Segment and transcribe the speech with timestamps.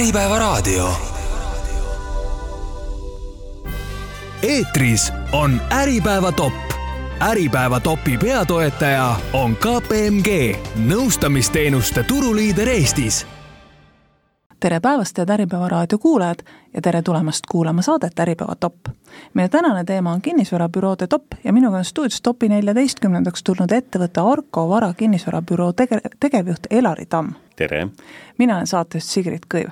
[0.00, 0.92] Äripäevaraadio.
[4.42, 6.52] eetris on Äripäeva top.
[7.20, 10.56] Äripäeva topi peatoetaja on KPMG,
[10.88, 13.26] nõustamisteenuste turuliider Eestis
[14.60, 16.42] tere päevast, head Äripäeva raadio kuulajad
[16.74, 18.74] ja tere tulemast kuulama saadet Äripäeva top.
[19.34, 24.68] meie tänane teema on kinnisvarabüroode top ja minuga on stuudios topi neljateistkümnendaks tulnud ettevõtte Arko
[24.68, 27.88] Vara kinnisvarabüroo tege-, tegevjuht Elari Tamm tere!
[28.38, 29.68] mina olen saatejuht Sigrid Kõiv.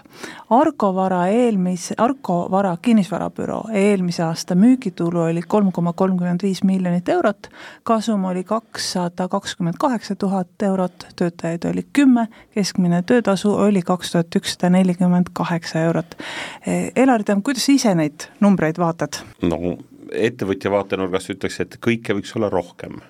[0.52, 7.09] Arko Vara eelmise, Arko Vara kinnisvarabüroo eelmise aasta müügitulu oli kolm koma kolmkümmend viis miljonit
[7.09, 7.48] eurot,
[7.88, 14.37] kasum oli kakssada kakskümmend kaheksa tuhat eurot, töötajaid oli kümme, keskmine töötasu oli kaks tuhat
[14.37, 16.18] ükssada nelikümmend kaheksa eurot.
[16.97, 19.20] Elari Tamm, kuidas sa ise neid numbreid vaatad?
[19.42, 19.77] no
[20.12, 23.01] ettevõtja vaatenurgast ütleks, et kõike võiks olla rohkem,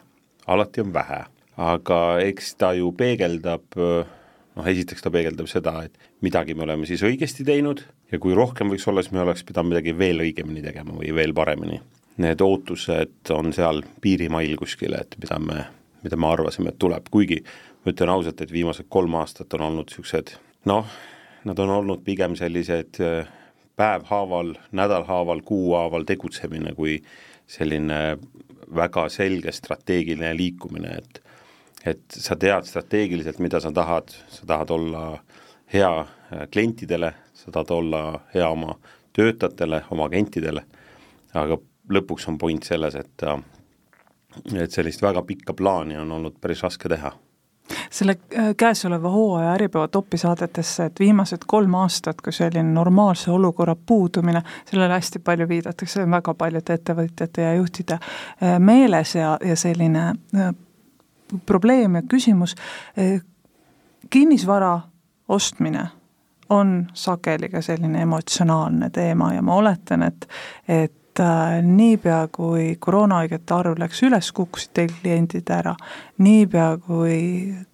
[0.50, 1.20] alati on vähe,
[1.56, 7.04] aga eks ta ju peegeldab noh, esiteks ta peegeldab seda, et midagi me oleme siis
[7.06, 10.96] õigesti teinud ja kui rohkem võiks olla, siis me oleks pidanud midagi veel õigemini tegema
[10.98, 11.80] või veel paremini.
[12.18, 15.62] Need ootused on seal piirimail kuskil, et mida me,
[16.02, 17.38] mida me arvasime, et tuleb, kuigi
[17.84, 20.34] ma ütlen ausalt, et viimased kolm aastat on olnud niisugused
[20.66, 20.86] noh,
[21.44, 23.28] nad on olnud pigem sellised äh,
[23.78, 26.98] päevhaaval, nädalhaaval, kuuhaaval tegutsemine kui
[27.46, 28.18] selline
[28.74, 31.22] väga selge strateegiline liikumine, et
[31.86, 35.02] et sa tead strateegiliselt, mida sa tahad, sa tahad olla
[35.72, 38.00] hea äh, klientidele, sa tahad olla
[38.34, 38.74] hea oma
[39.16, 40.64] töötajatele, oma agentidele,
[41.38, 41.56] aga
[41.94, 43.38] lõpuks on point selles, et äh,
[44.58, 47.14] et sellist väga pikka plaani on olnud päris raske teha
[47.90, 53.76] selle äh, käesoleva hooaja Äripäeva topi saadetesse, et viimased kolm aastat, kui selline normaalse olukorra
[53.86, 57.98] puudumine, sellele hästi palju viidatakse, väga paljude ettevõtjate ja juhtide
[58.58, 60.12] meeles ja, ja selline
[61.46, 62.54] probleem ja küsimus,
[64.10, 64.80] kinnisvara
[65.28, 65.88] ostmine
[66.48, 70.28] on sageli ka selline emotsionaalne teema ja ma oletan, et,
[70.68, 75.74] et äh, niipea, kui koroonahaigete arv läks üles, kukkusid teil kliendid ära.
[76.24, 77.18] niipea, kui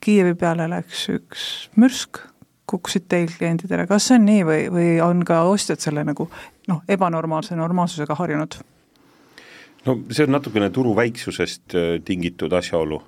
[0.01, 2.23] Kiievi peale läks üks mürsk,
[2.71, 6.29] kukkusid teil kliendid ära, kas see on nii või, või on ka ostjad selle nagu
[6.69, 8.61] noh, ebanormaalse normaalsusega harjunud?
[9.85, 13.03] no see on natukene turu väiksusest äh, tingitud asjaolu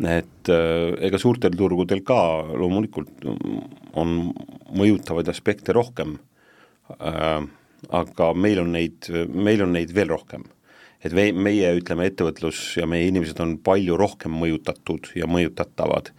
[0.00, 2.20] et äh, ega suurtel turgudel ka
[2.56, 3.24] loomulikult
[4.00, 4.18] on
[4.76, 6.16] mõjutavaid aspekte rohkem
[6.96, 7.42] äh,,
[7.88, 10.44] aga meil on neid, meil on neid veel rohkem.
[11.04, 16.10] et me, meie, ütleme, ettevõtlus ja meie inimesed on palju rohkem mõjutatud ja mõjutatavad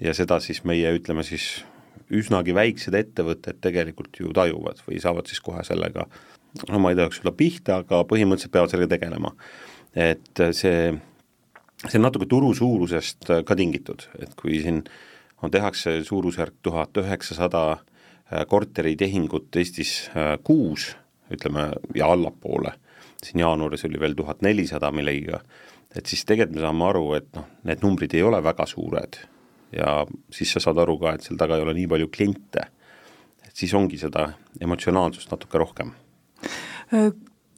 [0.00, 1.64] ja seda siis meie, ütleme siis,
[2.10, 6.08] üsnagi väiksed ettevõtted tegelikult ju tajuvad või saavad siis kohe sellega
[6.68, 9.32] no ma ei tahaks öelda pihta, aga põhimõtteliselt peavad sellega tegelema.
[9.94, 10.90] et see
[11.88, 14.82] see on natuke turu suurusest ka tingitud, et kui siin
[15.40, 17.80] on, tehakse suurusjärk tuhat üheksasada
[18.48, 20.90] korteritehingut Eestis äh, kuus,
[21.30, 22.72] ütleme, ja allapoole,
[23.22, 25.40] siin jaanuaris oli veel tuhat nelisada millegiga,
[25.94, 29.18] et siis tegelikult me saame aru, et noh, need numbrid ei ole väga suured
[29.74, 30.00] ja
[30.34, 32.66] siis sa saad aru ka, et seal taga ei ole nii palju kliente.
[33.46, 34.28] et siis ongi seda
[34.60, 35.92] emotsionaalsust natuke rohkem.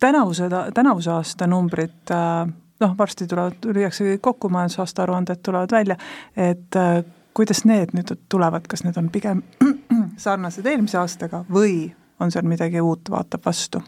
[0.00, 5.96] tänavuse, tänavuse aasta numbrid äh noh, varsti tulevad, lüüakse kõik kokku, majandusaasta aruanded tulevad välja,
[6.36, 7.02] et äh,
[7.34, 9.42] kuidas need nüüd tulevad, kas need on pigem
[10.24, 13.82] sarnased eelmise aastaga või on seal midagi uut, vaatab vastu?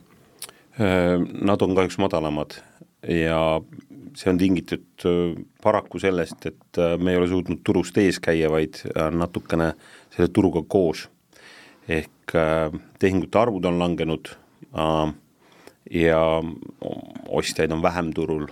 [0.79, 2.57] Nad on kahjuks madalamad
[3.07, 3.61] ja
[4.17, 5.07] see on tingitud
[5.63, 9.75] paraku sellest, et me ei ole suutnud turust ees käia, vaid natukene
[10.15, 11.09] selle turuga koos.
[11.89, 12.33] ehk
[12.99, 14.29] tehingute arvud on langenud
[15.91, 16.21] ja
[17.29, 18.47] ostjaid on vähem turul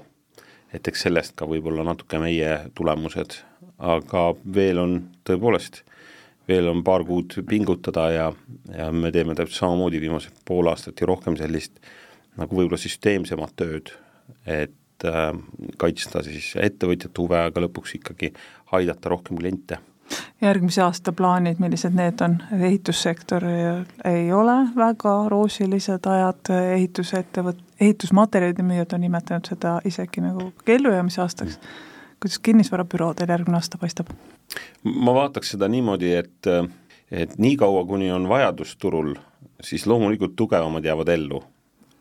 [0.72, 3.38] et eks sellest ka võib-olla natuke meie tulemused,
[3.82, 4.94] aga veel on
[5.28, 5.82] tõepoolest,
[6.48, 8.28] veel on paar kuud pingutada ja,
[8.72, 11.78] ja me teeme täpselt samamoodi viimased pool aastat ja rohkem sellist
[12.40, 13.92] nagu võib-olla süsteemsemat tööd,
[14.48, 15.30] et äh,
[15.78, 18.32] kaitsta siis ettevõtjate huve, aga lõpuks ikkagi
[18.72, 19.78] aidata rohkem kliente
[20.40, 23.44] järgmise aasta plaanid, millised need on, ehitussektor
[24.04, 31.58] ei ole väga roosilised ajad, ehitusettevõt-, ehitusmaterjalide müüjad on nimetanud seda isegi nagu ellujäämise aastaks.
[32.20, 34.12] kuidas kinnisvarabüroodel järgmine aasta paistab?
[34.84, 36.52] ma vaataks seda niimoodi, et,
[37.10, 39.14] et niikaua, kuni on vajadus turul,
[39.62, 41.42] siis loomulikult tugevamad jäävad ellu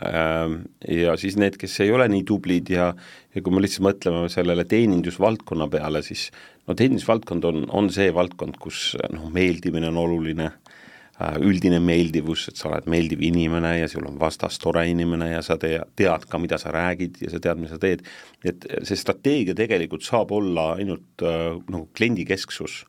[0.02, 2.92] ja siis need, kes ei ole nii tublid ja,
[3.36, 6.30] ja kui me lihtsalt mõtleme sellele teenindusvaldkonna peale, siis
[6.68, 10.50] no teenindusvaldkond on, on see valdkond, kus noh, meeldimine on oluline,
[11.22, 15.46] äh, üldine meeldivus, et sa oled meeldiv inimene ja sul on vastas tore inimene ja
[15.46, 18.06] sa tea, tead ka, mida sa räägid ja sa tead, mida sa teed.
[18.46, 22.82] et see strateegia tegelikult saab olla ainult äh, nagu kliendikesksus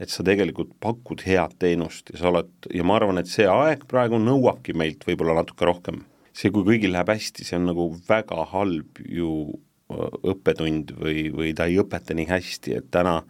[0.00, 3.86] et sa tegelikult pakud head teenust ja sa oled, ja ma arvan, et see aeg
[3.88, 6.02] praegu nõuabki meilt võib-olla natuke rohkem.
[6.36, 9.30] See, kui kõigil läheb hästi, see on nagu väga halb ju
[10.26, 13.20] õppetund või, või ta ei õpeta nii hästi, et täna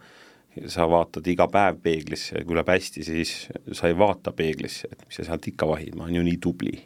[0.72, 3.34] sa vaatad iga päev peeglisse ja kui läheb hästi, siis
[3.76, 6.76] sa ei vaata peeglisse, et mis sa sealt ikka vahid, ma olen ju nii tubli.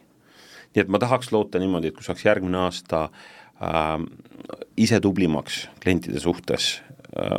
[0.75, 4.03] nii et ma tahaks loota niimoodi, et kui saaks järgmine aasta äh,
[4.77, 6.83] ise tublimaks klientide suhtes
[7.15, 7.39] äh,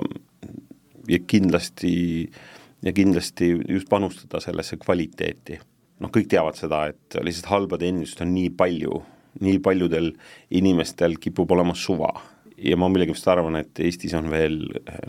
[1.11, 2.31] ja kindlasti,
[2.81, 5.59] ja kindlasti just panustada sellesse kvaliteeti.
[6.01, 9.01] Noh, kõik teavad seda, et lihtsalt halba teenindust on nii palju,
[9.45, 10.12] nii paljudel
[10.57, 12.12] inimestel kipub olema suva
[12.62, 14.59] ja ma millegipärast arvan, et Eestis on veel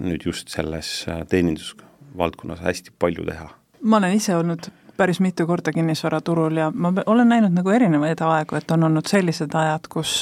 [0.01, 1.03] nüüd just selles
[1.33, 3.51] teenindusvaldkonnas hästi palju teha.
[3.83, 4.71] ma olen ise olnud
[5.03, 9.55] päris mitu korda kinnisvaraturul ja ma olen näinud nagu erinevaid aegu, et on olnud sellised
[9.59, 10.13] ajad, kus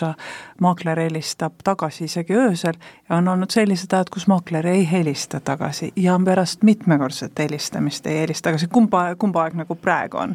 [0.64, 5.90] maakler helistab tagasi isegi öösel ja on olnud sellised ajad, kus maakler ei helista tagasi
[5.96, 10.34] ja pärast mitmekordset helistamist ei helista tagasi, kumba, kumba aeg nagu praegu on?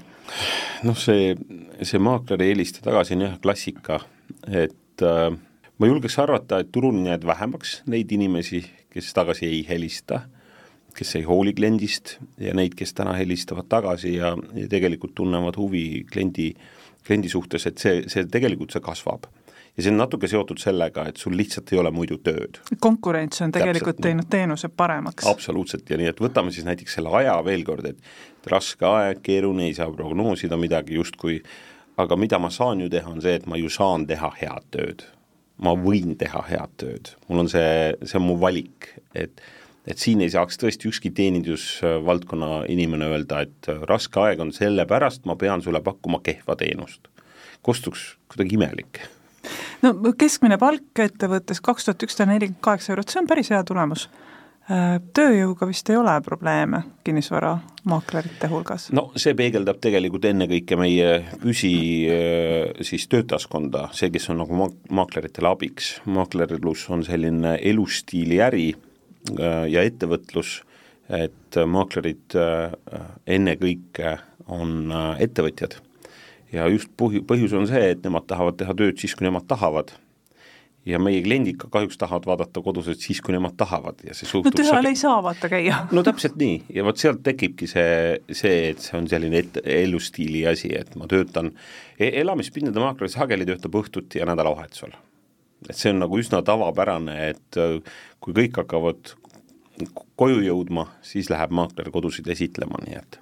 [0.83, 1.33] noh, see,
[1.81, 3.99] see maakler ei helista tagasi on jah klassika,
[4.45, 5.31] et äh,
[5.77, 8.61] ma julgeks arvata, et turul jäänud vähemaks neid inimesi,
[8.93, 10.21] kes tagasi ei helista
[10.95, 16.05] kes ei hooli kliendist ja neid, kes täna helistavad tagasi ja, ja tegelikult tunnevad huvi
[16.11, 16.51] kliendi,
[17.07, 19.27] kliendi suhtes, et see, see tegelikult, see kasvab.
[19.75, 22.61] ja see on natuke seotud sellega, et sul lihtsalt ei ole muidu tööd.
[22.79, 25.27] konkurents on tegelikult Täpselt, teinud teenuse paremaks.
[25.27, 29.67] absoluutselt, ja nii, et võtame siis näiteks selle aja veel kord, et raske aeg, keeruline,
[29.67, 31.41] ei saa prognoosida midagi justkui,
[31.99, 35.05] aga mida ma saan ju teha, on see, et ma ju saan teha head tööd.
[35.57, 39.39] ma võin teha head tööd, mul on see, see on mu valik, et
[39.87, 45.37] et siin ei saaks tõesti ükski teenindusvaldkonna inimene öelda, et raske aeg on sellepärast, ma
[45.39, 47.07] pean sulle pakkuma kehva teenust.
[47.65, 49.01] kostuks kuidagi imelik.
[49.81, 54.09] no keskmine palk ettevõttes kaks tuhat ükssada nelikümmend kaheksa eurot, see on päris hea tulemus.
[54.65, 58.87] Äh, tööjõuga vist ei ole probleeme kinnisvaramaaklerite hulgas?
[58.97, 61.11] no see peegeldab tegelikult ennekõike meie
[61.43, 61.75] püsi
[62.09, 65.99] äh, siis töötajaskonda, see, kes on nagu maakleritele abiks.
[66.09, 68.94] maaklerlus on selline elustiili äri Äh,
[69.69, 70.59] ja ettevõtlus,
[71.09, 72.71] et maaklerid äh,
[73.37, 74.17] ennekõike
[74.51, 75.77] on äh, ettevõtjad.
[76.53, 79.93] ja just põhi, põhjus on see, et nemad tahavad teha tööd siis, kui nemad tahavad
[80.85, 84.53] ja meie kliendid ka kahjuks tahavad vaadata koduselt siis, kui nemad tahavad ja see suhtub
[84.53, 85.81] no tööl ei saa vaata käia.
[85.95, 90.45] no täpselt nii ja vot sealt tekibki see, see, et see on selline et, elustiili
[90.49, 91.51] asi, et ma töötan
[91.97, 94.93] e, elamispindade maakler sageli töötab õhtuti ja nädalavahetusel
[95.69, 97.77] et see on nagu üsna tavapärane, et äh,
[98.23, 99.15] kui kõik hakkavad
[100.19, 103.19] koju jõudma, siis läheb maakler kodusid esitlema, nii et.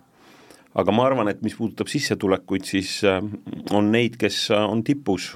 [0.78, 3.22] Aga ma arvan, et mis puudutab sissetulekuid, siis äh,
[3.74, 5.34] on neid, kes äh, on tipus,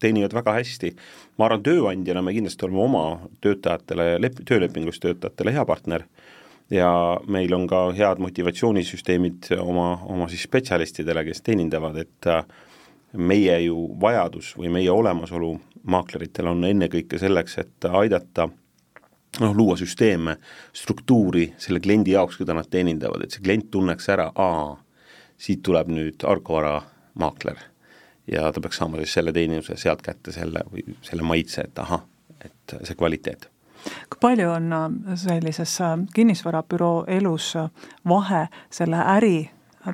[0.00, 0.94] teenivad väga hästi,
[1.38, 3.04] ma arvan, tööandjana me kindlasti oleme oma
[3.44, 6.06] töötajatele, lep-, töölepingulist töötajatele hea partner.
[6.70, 6.88] Ja
[7.26, 12.28] meil on ka head motivatsioonisüsteemid oma, oma siis spetsialistidele, kes teenindavad, et
[13.16, 15.54] meie ju vajadus või meie olemasolu
[15.90, 18.48] maakleritel on ennekõike selleks, et aidata
[19.40, 20.36] noh, luua süsteeme,
[20.72, 24.76] struktuuri selle kliendi jaoks, keda nad teenindavad, et see klient tunneks ära, aa,
[25.40, 26.80] siit tuleb nüüd Argo Vara
[27.14, 27.56] maakler.
[28.30, 32.04] ja ta peaks saama siis selle teeninduse sealt kätte selle või selle maitse, et ahah,
[32.44, 33.48] et see kvaliteet
[33.80, 34.74] kui palju on
[35.16, 35.78] sellises
[36.14, 37.54] kinnisvarabüroo elus
[38.08, 39.50] vahe selle äri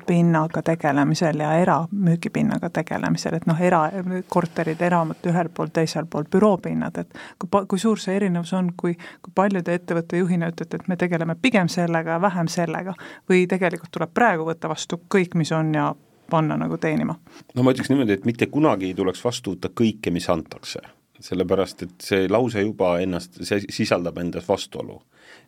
[0.07, 7.15] pinnaga tegelemisel ja eramüügipinnaga tegelemisel, et noh, erakorterid, eramud ühel pool, teisel pool büroopinnad, et
[7.39, 10.97] kui kui suur see erinevus on, kui, kui palju te ettevõtte juhina ütlete, et me
[10.99, 12.95] tegeleme pigem sellega ja vähem sellega,
[13.29, 15.87] või tegelikult tuleb praegu võtta vastu kõik, mis on ja
[16.29, 17.15] panna nagu teenima?
[17.55, 20.83] no ma ütleks niimoodi, et mitte kunagi ei tuleks vastu võtta kõike, mis antakse.
[21.19, 24.99] sellepärast, et see lause juba ennast, see sisaldab endas vastuolu.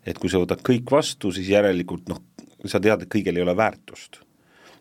[0.05, 2.23] et kui sa võtad kõik vastu, siis järelikult noh,
[2.65, 4.23] sa tead, et kõigil ei ole väärtust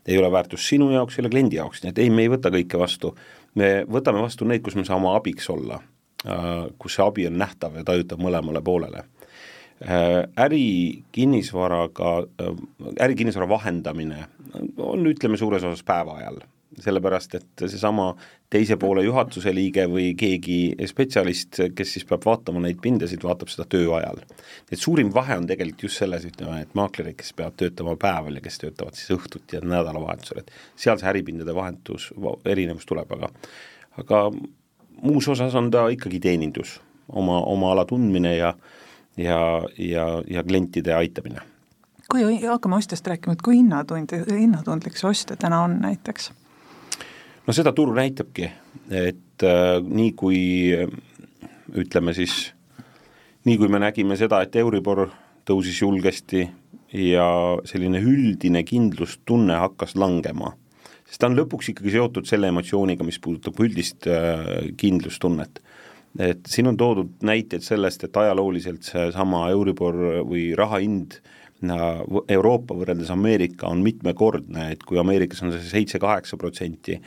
[0.08, 2.52] ei ole väärtus sinu jaoks, ei ole kliendi jaoks, nii et ei, me ei võta
[2.54, 3.14] kõike vastu.
[3.58, 5.80] me võtame vastu neid, kus me saame abiks olla,
[6.24, 9.04] äh, kus see abi on nähtav ja tajutav mõlemale poolele.
[9.82, 12.12] Äh, ärikinnisvaraga,
[12.42, 12.54] äh,
[13.04, 14.24] ärikinnisvara vahendamine
[14.76, 16.40] on, ütleme, suures osas päevaajal
[16.82, 18.12] sellepärast et seesama
[18.50, 20.58] teise poole juhatuse liige või keegi
[20.88, 24.22] spetsialist, kes siis peab vaatama neid pindasid, vaatab seda tööajal.
[24.72, 28.44] et suurim vahe on tegelikult just selles, ütleme, et maaklerid, kes peavad töötama päeval ja
[28.44, 32.10] kes töötavad siis õhtuti ja nädalavahetusel, et seal see äripindade vahetus,
[32.44, 33.32] erinevus tuleb, aga
[33.98, 34.24] aga
[35.02, 38.54] muus osas on ta ikkagi teenindus, oma, oma ala tundmine ja
[39.18, 39.38] ja,
[39.78, 41.42] ja, ja klientide aitamine
[42.12, 46.30] kui hakkame ostjast rääkima, et kui hinnatund, hinnatundlik see ostja täna on näiteks?
[47.48, 48.50] No seda turg näitabki,
[48.92, 50.38] et äh, nii kui
[51.80, 52.50] ütleme siis,
[53.48, 55.06] nii kui me nägime seda, et Euribor
[55.48, 56.44] tõusis julgesti
[56.92, 57.28] ja
[57.68, 60.52] selline üldine kindlustunne hakkas langema.
[61.08, 65.62] sest ta on lõpuks ikkagi seotud selle emotsiooniga, mis puudutab üldist äh, kindlustunnet.
[66.20, 69.96] et siin on toodud näiteid sellest, et ajalooliselt seesama Euribor
[70.28, 71.20] või raha hind
[71.58, 77.00] Euroopa võrreldes Ameerika on mitmekordne, et kui Ameerikas on see seitse-kaheksa protsenti,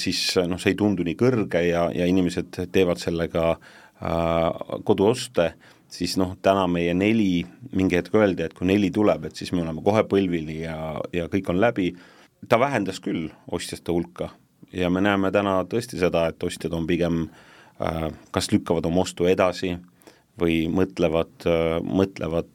[0.00, 5.52] siis noh, see ei tundu nii kõrge ja, ja inimesed teevad sellega äh, koduoste,
[5.90, 7.44] siis noh, täna meie neli,
[7.76, 10.78] mingi hetk öeldi, et kui neli tuleb, et siis me oleme kohe põlvili ja,
[11.14, 11.92] ja kõik on läbi,
[12.48, 14.30] ta vähendas küll ostjate hulka
[14.72, 19.28] ja me näeme täna tõesti seda, et ostjad on pigem äh, kas lükkavad oma ostu
[19.30, 19.76] edasi
[20.40, 22.52] või mõtlevad, äh, mõtlevad,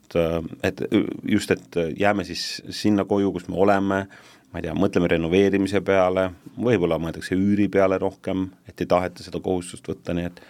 [0.66, 0.80] et
[1.28, 4.06] just, et jääme siis sinna koju, kus me oleme,
[4.56, 9.42] ma ei tea, mõtleme renoveerimise peale, võib-olla mõeldakse üüri peale rohkem, et ei taheta seda
[9.44, 10.40] kohustust võtta, nii et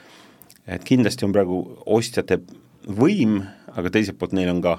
[0.66, 1.56] et kindlasti on praegu
[1.94, 2.38] ostjate
[2.86, 3.40] võim,
[3.74, 4.76] aga teiselt poolt neil on ka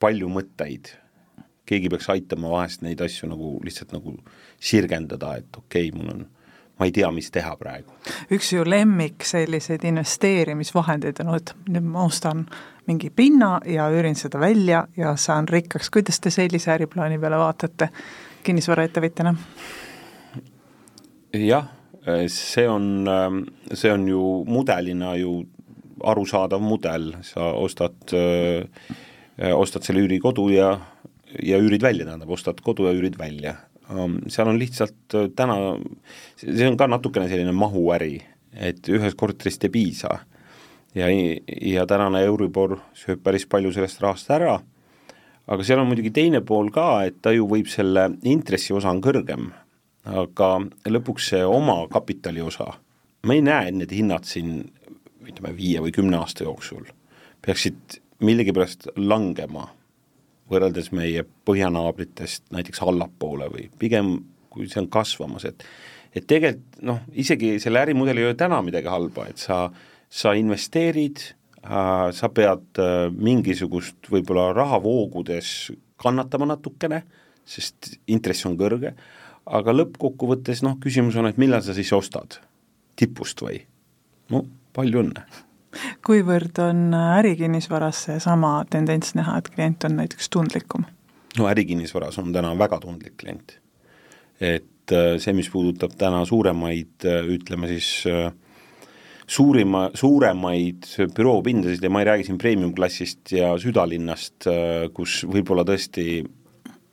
[0.00, 0.94] palju mõtteid.
[1.68, 4.16] keegi peaks aitama vahest neid asju nagu lihtsalt nagu
[4.60, 6.26] sirgendada, et okei okay,, mul on,
[6.80, 7.92] ma ei tea, mis teha praegu.
[8.32, 12.46] üks ju lemmik selliseid investeerimisvahendeid on, et nüüd ma ostan
[12.88, 17.92] mingi pinna ja üürin seda välja ja saan rikkaks, kuidas te sellise äriplaani peale vaatate
[18.44, 19.34] kinnisvaraettevõtjana?
[21.34, 21.66] jah,
[22.30, 23.08] see on,
[23.72, 25.40] see on ju mudelina ju
[26.04, 27.96] arusaadav mudel, sa ostad,
[29.54, 30.74] ostad selle üürikodu ja,
[31.42, 33.56] ja üürid välja, tähendab, ostad kodu ja üürid välja.
[34.32, 35.56] seal on lihtsalt täna,
[36.40, 38.18] see on ka natukene selline mahuäri,
[38.54, 40.18] et ühest korterist ei piisa.
[40.94, 44.60] ja, ja tänane Euribor sööb päris palju sellest rahast ära,
[45.46, 49.50] aga seal on muidugi teine pool ka, et ta ju võib selle intressiosa on kõrgem,
[50.04, 50.50] aga
[50.88, 52.70] lõpuks see omakapitali osa,
[53.24, 54.58] ma ei näe, et need hinnad siin
[55.24, 56.86] ütleme, viie või kümne aasta jooksul
[57.44, 59.66] peaksid millegipärast langema
[60.52, 64.16] võrreldes meie põhjanaabritest näiteks allapoole või pigem
[64.54, 65.66] kui see on kasvamas, et
[66.14, 69.64] et tegelikult noh, isegi selle ärimudeli ei ole täna midagi halba, et sa,
[70.06, 71.24] sa investeerid
[71.64, 77.02] sa pead äh, mingisugust võib-olla rahavoogudes kannatama natukene,
[77.44, 78.94] sest intress on kõrge,
[79.44, 82.38] aga lõppkokkuvõttes noh, küsimus on, et millal sa siis ostad,
[82.96, 83.62] tipust või?
[84.32, 84.44] no
[84.76, 85.24] palju õnne!
[86.06, 90.86] kuivõrd on ärikinnisvaras seesama tendents näha, et klient on näiteks tundlikum?
[91.38, 93.58] no ärikinnisvaras on täna väga tundlik klient.
[94.40, 98.32] et äh, see, mis puudutab täna suuremaid, äh, ütleme siis äh,
[99.26, 104.48] suurima, suuremaid büroopindasid ja ma ei räägi siin premium-klassist ja südalinnast,
[104.96, 106.22] kus võib-olla tõesti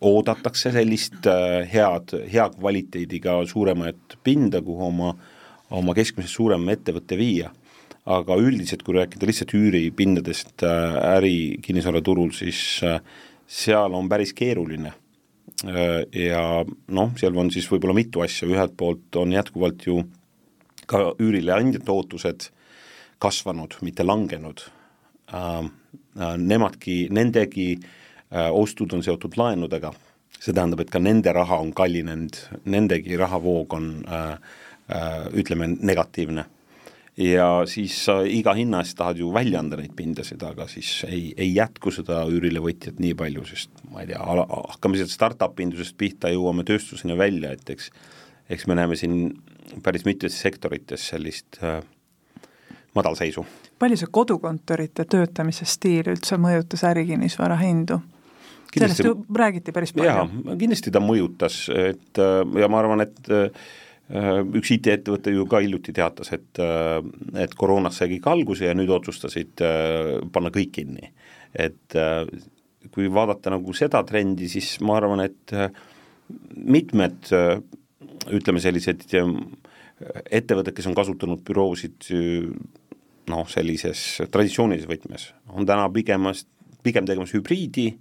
[0.02, 1.28] oodatakse sellist
[1.72, 5.12] head, hea kvaliteediga suuremat pinda, kuhu oma,
[5.78, 7.52] oma keskmisest suurem ettevõte viia
[8.10, 13.00] aga üldiselt, kui rääkida lihtsalt üüripindadest äh, äri kinnisvaraturul, siis äh,
[13.46, 14.94] seal on päris keeruline.
[15.68, 20.02] Äh, ja noh, seal on siis võib-olla mitu asja, ühelt poolt on jätkuvalt ju
[20.92, 22.50] ka üürileandjate ootused
[23.22, 24.64] kasvanud, mitte langenud.
[26.38, 27.74] Nemadki, nendegi
[28.32, 29.94] ostud on seotud laenudega,
[30.42, 32.40] see tähendab, et ka nende raha on kallinenud,
[32.72, 33.94] nendegi rahavoog on
[35.40, 36.48] ütleme, negatiivne
[37.22, 41.34] ja siis sa iga hinna eest tahad ju välja anda neid pindasid, aga siis ei,
[41.38, 46.32] ei jätku seda üürilevõtjat nii palju, sest ma ei tea, hakkame sealt startup indusest pihta,
[46.32, 47.92] jõuame tööstuseni välja, et eks
[48.52, 49.16] eks me näeme siin
[49.84, 51.82] päris mitmetes sektorites sellist äh,
[52.96, 53.46] madalseisu.
[53.80, 58.02] palju see kodukontorite töötamise stiil üldse mõjutas ärikinnisvara hindu?
[58.72, 60.10] sellest ju räägiti päris palju.
[60.10, 63.50] jaa, kindlasti ta mõjutas, et äh, ja ma arvan, et äh,
[64.12, 66.60] Äh, üks IT-ettevõte ju ka hiljuti teatas, et,
[67.40, 69.64] et koroonast sai kõik alguse ja nüüd otsustasid
[70.36, 71.12] panna kõik kinni.
[71.52, 71.96] et
[72.92, 75.54] kui vaadata nagu seda trendi, siis ma arvan, et
[76.56, 77.32] mitmed
[78.30, 82.10] ütleme, sellised ettevõtted, kes on kasutanud büroosid
[83.32, 86.46] noh, sellises traditsioonilises võtmes, on täna pigemas,
[86.86, 87.92] pigem tegemas hübriidi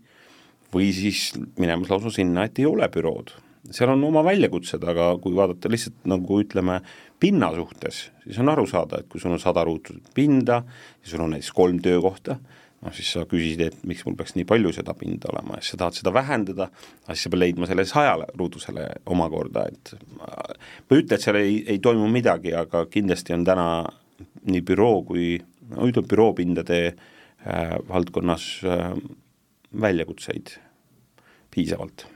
[0.74, 3.34] või siis minemas lausa sinna, et ei ole bürood.
[3.70, 6.78] Seal on oma väljakutsed, aga kui vaadata lihtsalt nagu ütleme,
[7.20, 11.26] pinna suhtes, siis on aru saada, et kui sul on sada ruutu pinda ja sul
[11.26, 12.38] on näiteks kolm töökohta,
[12.80, 15.75] noh siis sa küsisid, et miks mul peaks nii palju seda pinda olema ja siis
[15.75, 16.70] sa tahad seda vähendada,
[17.10, 21.58] siis sa pead leidma selle sajale ruudusele omakorda, et ma ei ütle, et seal ei,
[21.75, 23.66] ei toimu midagi, aga kindlasti on täna
[24.20, 25.34] nii büroo kui,
[25.75, 28.88] no ütleme, büroopindade äh, valdkonnas äh,
[29.80, 30.56] väljakutseid
[31.50, 32.08] piisavalt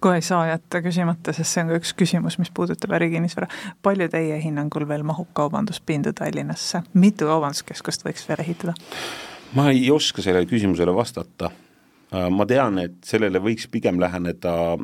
[0.00, 3.48] kohe ei saa jätta küsimata, sest see on ka üks küsimus, mis puudutab ärikinnisvara.
[3.82, 8.74] palju teie hinnangul veel mahub kaubanduspindu Tallinnasse, mitu kaubanduskeskust võiks veel ehitada?
[9.56, 11.50] Ma ei oska sellele küsimusele vastata,
[12.12, 14.76] Äh, ma tean, et sellele võiks pigem läheneda,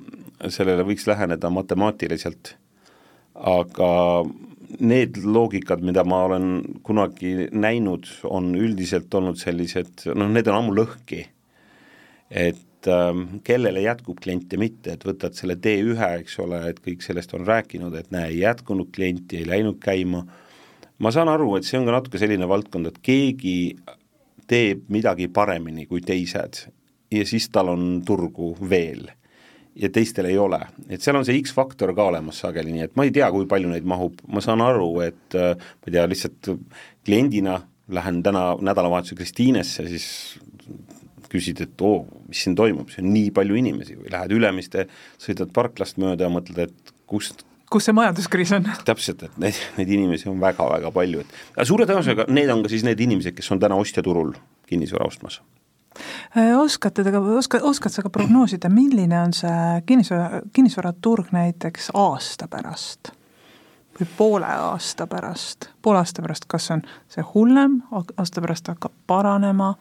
[0.49, 2.55] sellele võiks läheneda matemaatiliselt,
[3.37, 3.91] aga
[4.81, 6.49] need loogikad, mida ma olen
[6.85, 11.27] kunagi näinud, on üldiselt olnud sellised, noh, need on ammu lõhki.
[12.29, 17.33] et äh, kellele jätkub kliente mitte, et võtad selle T1, eks ole, et kõik sellest
[17.37, 20.25] on rääkinud, et näe, ei jätkunud klienti, ei läinud käima,
[20.99, 23.57] ma saan aru, et see on ka natuke selline valdkond, et keegi
[24.49, 26.64] teeb midagi paremini kui teised
[27.12, 29.07] ja siis tal on turgu veel
[29.78, 30.59] ja teistel ei ole,
[30.90, 33.71] et seal on see X-faktor ka olemas sageli, nii et ma ei tea, kui palju
[33.71, 36.50] neid mahub, ma saan aru, et äh, ma ei tea, lihtsalt
[37.07, 37.61] kliendina
[37.95, 40.09] lähen täna nädalavahetusel Kristiinesse, siis
[41.33, 43.99] küsid, et oo, mis siin toimub, see on nii palju inimesi.
[44.00, 44.87] Või lähed Ülemiste,
[45.21, 48.71] sõidad parklast mööda ja mõtled, et kust kus see majanduskriis on?
[48.89, 52.87] täpselt, et neid, neid inimesi on väga-väga palju, et suure tõenäosusega need on ka siis
[52.87, 54.35] need inimesed, kes on täna ostjaturul
[54.69, 55.41] kinnisvara ostmas
[56.37, 61.93] Äh, oskate te ka, oska, oskad sa ka prognoosida, milline on see kinnisvara, kinnisvaraturg näiteks
[61.95, 63.15] aasta pärast?
[63.99, 69.73] või poole aasta pärast, poole aasta pärast, kas on see hullem, aasta pärast hakkab paranema,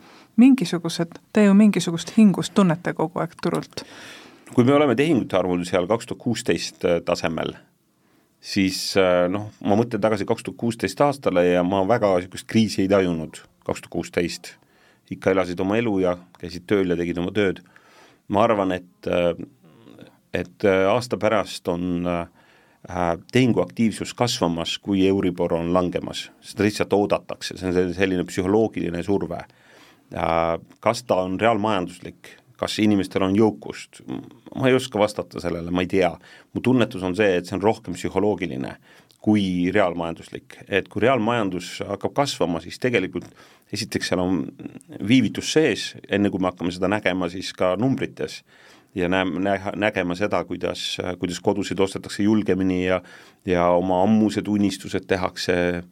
[0.42, 3.84] mingisugused, te ju mingisugust hingust tunnete kogu aeg turult?
[4.56, 7.54] kui me oleme tehingute arvul seal kaks tuhat kuusteist äh, tasemel,
[8.48, 12.86] siis äh, noh, ma mõtlen tagasi kaks tuhat kuusteist aastale ja ma väga niisugust kriisi
[12.86, 14.54] ei tajunud kaks tuhat kuusteist
[15.12, 17.62] ikka elasid oma elu ja käisid tööl ja tegid oma tööd.
[18.28, 19.08] ma arvan, et,
[20.36, 22.26] et aasta pärast on äh,
[23.32, 29.44] tehinguaktiivsus kasvamas, kui Euribor on langemas, seda lihtsalt oodatakse, see on selline psühholoogiline surve.
[30.16, 34.02] Äh, kas ta on reaalmajanduslik, kas inimestel on jõukust,
[34.56, 36.14] ma ei oska vastata sellele, ma ei tea.
[36.54, 38.78] mu tunnetus on see, et see on rohkem psühholoogiline
[39.28, 43.26] kui reaalmajanduslik, et kui reaalmajandus hakkab kasvama, siis tegelikult
[43.74, 44.44] esiteks seal on
[45.08, 48.44] viivitus sees, enne kui me hakkame seda nägema siis ka numbrites.
[48.96, 53.02] Ja näeme, näha, nägema seda, kuidas, kuidas kodusid ostetakse julgemini ja
[53.46, 55.84] ja oma ammused unistused tehakse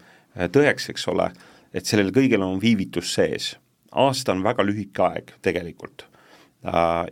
[0.55, 1.29] tõeks, eks ole,
[1.75, 3.55] et sellel kõigel on viivitus sees.
[3.91, 6.07] aasta on väga lühike aeg tegelikult.
[6.07, 6.14] Äh,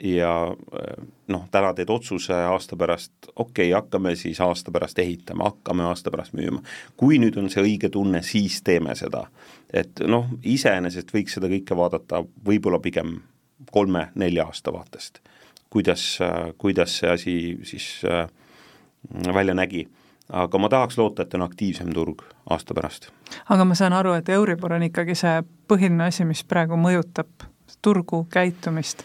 [0.04, 5.44] ja äh, noh, täna teed otsuse aasta pärast, okei okay,, hakkame siis aasta pärast ehitama,
[5.44, 6.64] hakkame aasta pärast müüma.
[6.98, 9.28] kui nüüd on see õige tunne, siis teeme seda.
[9.74, 13.20] et noh, iseenesest võiks seda kõike vaadata võib-olla pigem
[13.72, 15.20] kolme-nelja aasta vaatest.
[15.70, 18.02] kuidas, äh, kuidas see asi siis
[19.34, 19.88] välja nägi
[20.30, 23.12] aga ma tahaks loota, et on aktiivsem turg aasta pärast.
[23.50, 27.28] aga ma saan aru, et Euribor on ikkagi see põhiline asi, mis praegu mõjutab
[27.82, 29.04] turgu, käitumist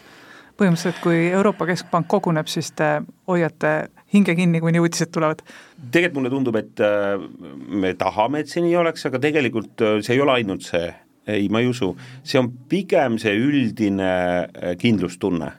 [0.59, 3.73] põhimõtteliselt, kui Euroopa Keskpank koguneb, siis te hoiate
[4.13, 5.43] hinge kinni, kuni uudised tulevad?
[5.91, 7.21] tegelikult mulle tundub, et äh,
[7.69, 10.89] me tahame, et see nii oleks, aga tegelikult äh, see ei ole ainult see,
[11.29, 11.93] ei, ma ei usu,
[12.27, 14.11] see on pigem see üldine
[14.49, 15.53] äh, kindlustunne.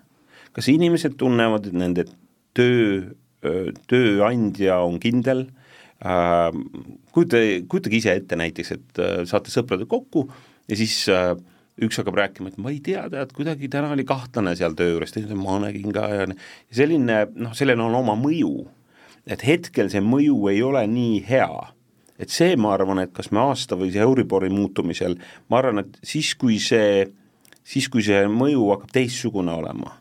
[0.53, 2.05] kas inimesed tunnevad, et nende
[2.59, 3.13] töö,
[3.89, 5.45] tööandja on kindel,
[7.15, 7.39] kujuta,
[7.71, 10.27] kujutage ise ette näiteks, et saate sõpradega kokku
[10.71, 11.33] ja siis äh,
[11.85, 15.15] üks hakkab rääkima, et ma ei tea, tead, kuidagi täna oli kahtlane seal töö juures,
[15.15, 16.27] teine ütleb, ma nägin ka ja
[16.77, 18.69] selline, noh, sellel on oma mõju.
[19.31, 21.73] et hetkel see mõju ei ole nii hea.
[22.19, 25.17] et see, ma arvan, et kas me aasta või see Euribori muutumisel,
[25.49, 27.07] ma arvan, et siis, kui see,
[27.65, 30.00] siis kui see mõju hakkab teistsugune olema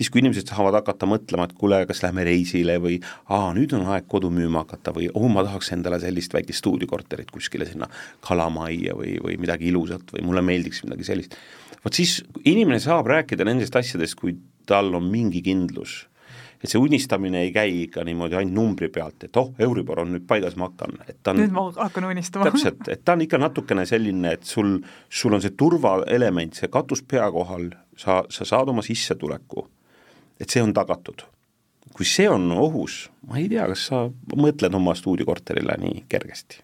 [0.00, 2.96] siis kui inimesed saavad hakata mõtlema, et kuule, kas lähme reisile või
[3.28, 7.28] aa, nüüd on aeg kodu müüma hakata või oh, ma tahaks endale sellist väikest stuudiokorterit
[7.34, 7.90] kuskile sinna
[8.24, 11.36] kalamajja või, või midagi ilusat või mulle meeldiks midagi sellist.
[11.84, 16.06] vot siis inimene saab rääkida nendest asjadest, kui tal on mingi kindlus
[16.60, 20.26] et see unistamine ei käi ikka niimoodi ainult numbri pealt, et oh, Euribor on nüüd
[20.28, 22.48] paigas, ma hakkan, et ta on nüüd ma hakkan unistama.
[22.48, 27.00] täpselt, et ta on ikka natukene selline, et sul, sul on see turvaelement, see katus
[27.08, 29.64] pea kohal, sa, sa saad oma sissetuleku
[30.40, 31.26] et see on tagatud.
[31.96, 34.04] kui see on ohus, ma ei tea, kas sa
[34.38, 36.60] mõtled oma stuudiokorterile nii kergesti?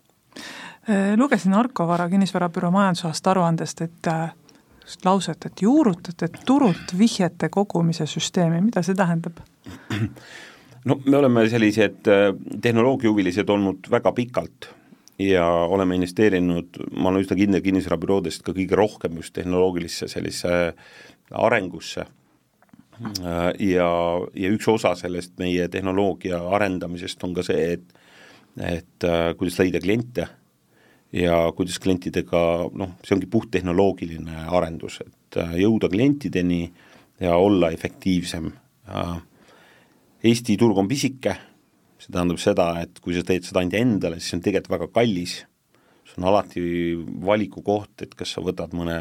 [0.89, 4.31] Äh, lugesin Arko Vara kinnisvarabüroo majandusaasta aruandest, et äh,
[5.05, 9.43] lauset, et juurutate turult vihjete kogumise süsteemi, mida see tähendab?
[10.85, 12.31] no me oleme sellised äh,
[12.63, 14.71] tehnoloogiahuvilised olnud väga pikalt
[15.19, 20.53] ja oleme investeerinud, ma olen üsna kindel, kinnisvarabüroodest ka kõige rohkem just tehnoloogilisse sellise
[21.33, 22.07] arengusse
[23.61, 23.91] ja,
[24.35, 28.03] ja üks osa sellest meie tehnoloogia arendamisest on ka see, et
[28.57, 30.27] et äh, kuidas leida kliente
[31.13, 32.41] ja kuidas klientidega,
[32.73, 36.63] noh, see ongi puhttehnoloogiline arendus, et äh, jõuda klientideni
[37.21, 38.51] ja olla efektiivsem.
[40.27, 41.33] Eesti turg on pisike,
[42.01, 44.91] see tähendab seda, et kui sa teed seda ainult endale, siis see on tegelikult väga
[44.99, 45.39] kallis,
[46.07, 46.65] see on alati
[47.29, 48.99] valiku koht, et kas sa võtad mõne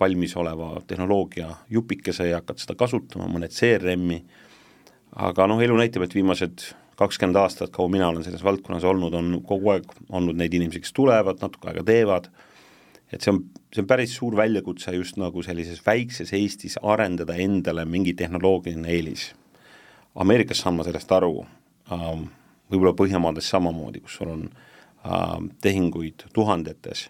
[0.00, 4.20] valmisoleva tehnoloogia jupikese ja hakkad seda kasutama, mõned CRM-i,
[5.28, 9.40] aga noh, elu näitab, et viimased kakskümmend aastat, kaua mina olen selles valdkonnas olnud, on
[9.46, 12.30] kogu aeg olnud neid inimesi, kes tulevad, natuke aega teevad,
[13.12, 17.86] et see on, see on päris suur väljakutse just nagu sellises väikses Eestis arendada endale
[17.88, 19.30] mingi tehnoloogiline eelis.
[20.18, 21.44] Ameerikas saan ma sellest aru
[21.94, 22.26] ähm,,
[22.68, 27.06] võib-olla Põhjamaades samamoodi, kus sul on äh, tehinguid tuhandetes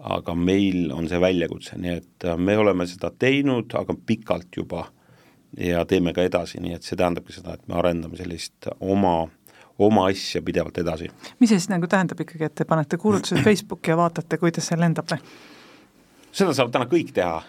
[0.00, 4.86] aga meil on see väljakutse, nii et äh, me oleme seda teinud, aga pikalt juba
[5.58, 9.14] ja teeme ka edasi, nii et see tähendabki seda, et me arendame sellist oma,
[9.78, 11.10] oma asja pidevalt edasi.
[11.40, 15.10] mis siis nagu tähendab ikkagi, et te panete kuulutuse Facebooki ja vaatate, kuidas see lendab
[15.10, 15.20] või?
[16.30, 17.42] seda saavad täna kõik teha,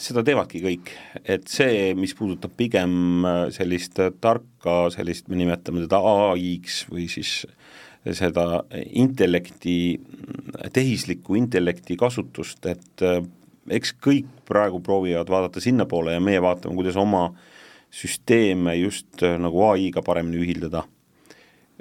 [0.00, 6.00] seda teevadki kõik, et see, mis puudutab pigem äh, sellist tarka, sellist, me nimetame teda
[6.00, 7.56] ai-ks või siis äh,
[8.16, 8.62] seda
[8.96, 10.00] intellekti,
[10.72, 13.20] tehisliku intellekti kasutust, et äh,
[13.70, 17.28] eks kõik praegu proovivad vaadata sinnapoole ja meie vaatame, kuidas oma
[17.92, 20.86] süsteeme just äh, nagu ai-ga paremini ühildada.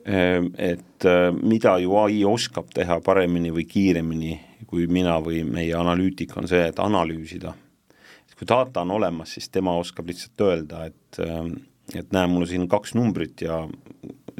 [0.07, 4.35] Ähm, et äh, mida ju ai oskab teha paremini või kiiremini
[4.69, 7.55] kui mina või meie analüütik, on see, et analüüsida.
[8.39, 11.17] kui data on olemas, siis tema oskab lihtsalt öelda, et
[11.95, 13.63] et näe, mul on siin kaks numbrit ja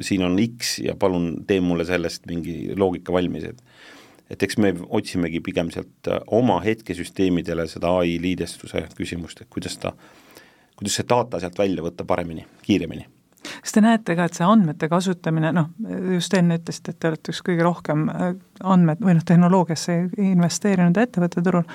[0.00, 3.62] siin on X ja palun tee mulle sellest mingi loogika valmis, et
[4.30, 9.78] et eks me otsimegi pigem sealt äh, oma hetkesüsteemidele seda ai liidestuse küsimust, et kuidas
[9.82, 9.90] ta,
[10.78, 13.08] kuidas see data sealt välja võtta paremini, kiiremini
[13.60, 15.70] kas te näete ka, et see andmete kasutamine, noh,
[16.14, 19.96] just enne ütlesite, et te olete üks kõige rohkem äh, andmed või noh, tehnoloogiasse
[20.30, 21.66] investeerinud ettevõtte turul,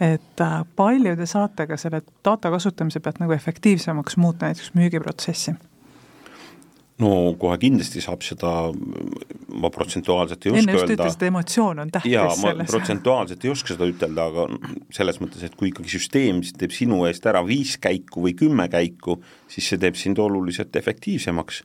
[0.00, 5.56] et äh, palju te saate ka selle data kasutamise pealt nagu efektiivsemaks muuta näiteks müügiprotsessi?
[7.02, 8.52] No kohe kindlasti saab seda,
[9.62, 12.70] ma protsentuaalselt ei oska enne just ütlesid, emotsioon on tähtis jaa, ma selles.
[12.74, 14.46] protsentuaalselt ei oska seda ütelda, aga
[14.94, 19.18] selles mõttes, et kui ikkagi süsteem teeb sinu eest ära viis käiku või kümme käiku,
[19.50, 21.62] siis see teeb sind oluliselt efektiivsemaks.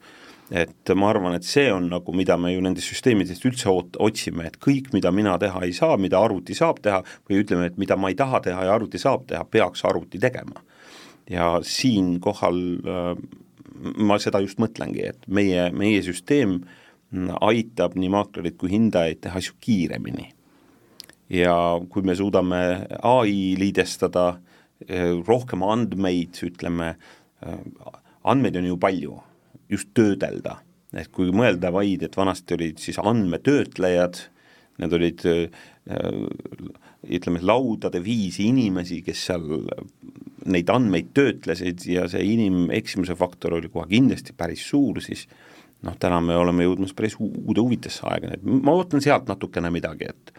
[0.54, 4.46] et ma arvan, et see on nagu, mida me ju nendest süsteemidest üldse oot-, otsime,
[4.46, 7.98] et kõik, mida mina teha ei saa, mida arvuti saab teha, või ütleme, et mida
[7.98, 10.62] ma ei taha teha ja arvuti saab teha, peaks arvuti tegema.
[11.30, 13.16] ja siinkohal äh,
[13.74, 16.62] ma seda just mõtlengi, et meie, meie süsteem
[17.46, 20.32] aitab nii maaklerid kui hindajaid teha asju kiiremini.
[21.34, 21.54] ja
[21.90, 22.58] kui me suudame
[23.02, 24.40] ai liidestada,
[24.88, 26.96] eh, rohkem andmeid, ütleme,
[27.42, 27.64] eh,
[28.24, 29.16] andmeid on ju palju,
[29.70, 30.60] just töödelda,
[30.94, 34.20] et kui mõelda vaid, et vanasti olid siis andmetöötlejad,
[34.82, 39.48] need olid äh, ütleme, laudade viisi inimesi, kes seal
[40.46, 45.26] neid andmeid töötlesid ja see inimeksimuse faktor oli kohe kindlasti päris suur, siis
[45.84, 50.12] noh, täna me oleme jõudmas päris uude huvitasse aega, et ma ootan sealt natukene midagi,
[50.12, 50.34] et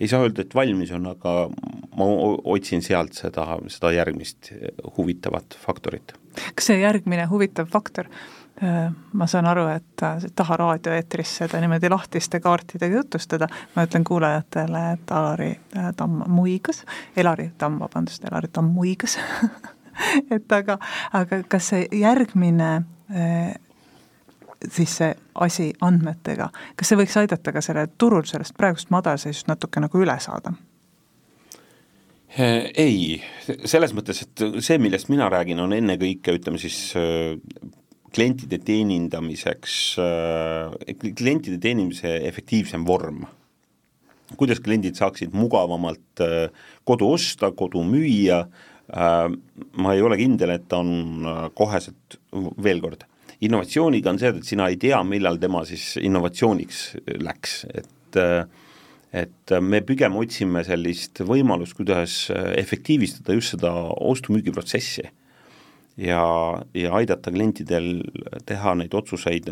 [0.00, 1.34] ei saa öelda, et valmis on, aga
[1.98, 2.06] ma
[2.54, 4.52] otsin sealt seda, seda järgmist
[4.96, 6.14] huvitavat faktorit.
[6.54, 8.39] kas see järgmine huvitav faktor Äh,
[9.12, 14.82] ma saan aru, et äh, taha raadioeetris seda niimoodi lahtiste kaartidega jutustada, ma ütlen kuulajatele,
[14.92, 16.84] et Alari äh, Tamm muigas,
[17.16, 19.18] Elari Tamm, vabandust, Elari Tamm muigas.
[20.30, 20.78] Et aga,
[21.12, 22.68] aga kas see järgmine
[24.72, 25.10] siis see
[25.44, 26.46] asi andmetega,
[26.76, 30.54] kas see võiks aidata ka sellel turul sellest praegust madalseisust natuke nagu üle saada?
[32.38, 33.18] ei,
[33.66, 36.78] selles mõttes, et see, millest mina räägin, on ennekõike ütleme siis
[38.14, 43.26] klientide teenindamiseks, äh, klientide teenimise efektiivsem vorm.
[44.38, 46.52] kuidas kliendid saaksid mugavamalt äh,
[46.86, 48.44] kodu osta, kodu müüa,
[48.94, 49.24] äh,
[49.74, 52.20] ma ei ole kindel, et ta on koheselt,
[52.62, 53.02] veel kord,
[53.42, 56.84] innovatsiooniga on see, et sina ei tea, millal tema siis innovatsiooniks
[57.22, 57.86] läks, et
[59.10, 63.72] et me pigem otsime sellist võimalust, kuidas efektiivistada just seda
[64.06, 65.08] ostu-müügiprotsessi
[65.96, 66.22] ja,
[66.74, 68.02] ja aidata klientidel
[68.46, 69.48] teha neid otsuseid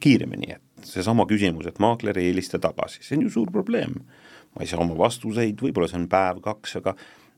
[0.00, 4.00] kiiremini, et seesama küsimus, et maakler ei helista tagasi, see on ju suur probleem.
[4.56, 6.94] ma ei saa oma vastuseid, võib-olla see on päev-kaks, aga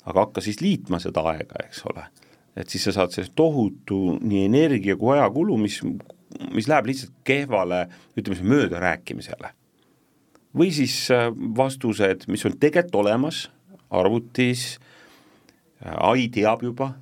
[0.09, 2.05] aga hakka siis liitma seda aega, eks ole.
[2.57, 5.79] et siis sa saad sellest tohutu nii energia kui ajakulu, mis,
[6.55, 7.85] mis läheb lihtsalt kehvale,
[8.17, 9.53] ütleme siis möödarääkimisele.
[10.57, 13.49] või siis äh, vastused, mis on tegelikult olemas
[13.91, 14.79] arvutis,
[15.85, 16.95] äh, ai teab juba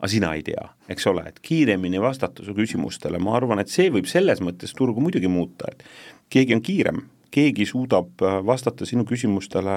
[0.00, 3.90] aga sina ei tea, eks ole, et kiiremini vastata su küsimustele, ma arvan, et see
[3.92, 5.84] võib selles mõttes turgu muidugi muuta, et
[6.32, 9.74] keegi on kiirem, keegi suudab äh, vastata sinu küsimustele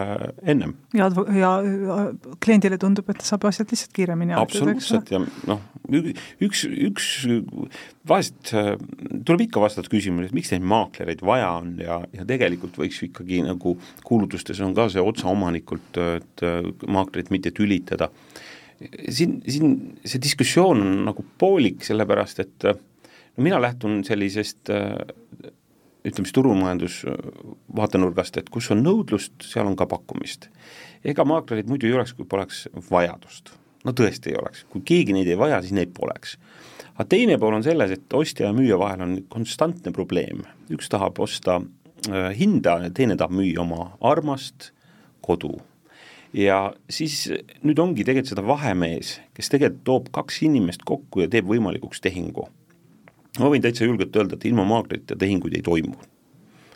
[0.50, 0.74] ennem.
[0.96, 1.52] ja, ja
[2.42, 5.62] kliendile tundub, et saab asjad lihtsalt kiiremini absoluutselt ja noh,
[6.42, 7.10] üks, üks,
[8.10, 8.74] vahest äh,
[9.28, 13.12] tuleb ikka vastata küsimusele, et miks neid maaklereid vaja on ja, ja tegelikult võiks ju
[13.12, 13.76] ikkagi nagu
[14.08, 16.48] kuulutustes on ka see otseomanikult, et
[16.88, 18.10] maaklerit mitte tülitada.
[19.10, 24.72] Siin, siin see diskussioon on nagu poolik, sellepärast et no mina lähtun sellisest
[26.04, 27.02] ütleme siis turumajandus
[27.76, 30.50] vaatenurgast, et kus on nõudlust, seal on ka pakkumist.
[31.04, 33.54] ega maaklerid muidu ei oleks, kui poleks vajadust.
[33.84, 36.38] no tõesti ei oleks, kui keegi neid ei vaja, siis neid poleks.
[36.94, 41.20] aga teine pool on selles, et ostja ja müüja vahel on konstantne probleem, üks tahab
[41.20, 41.62] osta
[42.10, 44.72] äh, hinda ja teine tahab müüa oma armast
[45.22, 45.56] kodu
[46.34, 47.28] ja siis
[47.64, 52.48] nüüd ongi tegelikult seda vahemees, kes tegelikult toob kaks inimest kokku ja teeb võimalikuks tehingu
[53.40, 55.96] ma võin täitsa julgelt öelda, et ilma maaklerita tehinguid ei toimu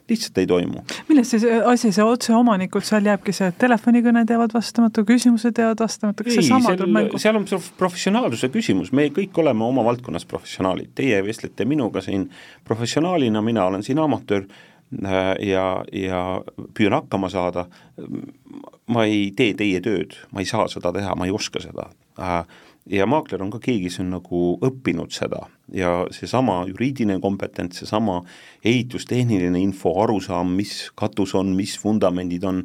[0.09, 0.81] lihtsalt ei toimu.
[1.07, 6.23] milles siis asi, see otseomanikult, seal jääbki see, et telefonikõned jäävad vastamata, küsimused jäävad vastamata,
[6.23, 7.19] kas seesama tuleb mängu?
[7.21, 12.29] seal on professionaalsuse küsimus, me kõik oleme oma valdkonnas professionaalid, teie vestlete minuga siin
[12.67, 14.47] professionaalina, mina olen siin amatöör
[14.91, 16.21] ja, ja
[16.75, 17.67] püüan hakkama saada,
[18.87, 21.89] ma ei tee teie tööd, ma ei saa seda teha, ma ei oska seda.
[22.17, 22.43] Äh,
[22.89, 25.43] ja maakler on ka keegi, kes on nagu õppinud seda.
[25.75, 28.21] Ja seesama juriidiline kompetents, seesama
[28.63, 32.63] ehitustehniline info, arusaam, mis katus on, mis vundamendid on,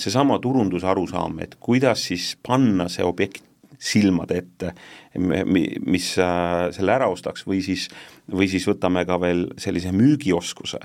[0.00, 3.44] seesama turunduse arusaam, et kuidas siis panna see objekt
[3.78, 4.72] silmade ette,
[5.14, 7.84] mis äh, selle ära ostaks või siis,
[8.26, 10.80] või siis võtame ka veel sellise müügioskuse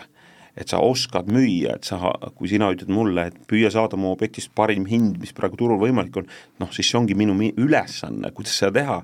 [0.58, 2.00] et sa oskad müüa, et sa,
[2.38, 6.20] kui sina ütled mulle, et püüa saada mu objektist parim hind, mis praegu turul võimalik
[6.22, 6.28] on,
[6.62, 9.00] noh, siis see ongi minu ülesanne, kuidas seda teha,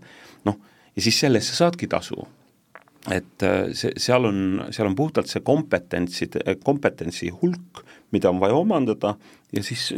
[0.46, 0.60] noh,
[0.96, 2.22] ja siis selle eest sa saadki tasu.
[3.10, 4.42] Et äh, see, seal on,
[4.76, 9.16] seal on puhtalt see kompetentsid, kompetentsi hulk, mida on vaja omandada
[9.56, 9.90] ja siis,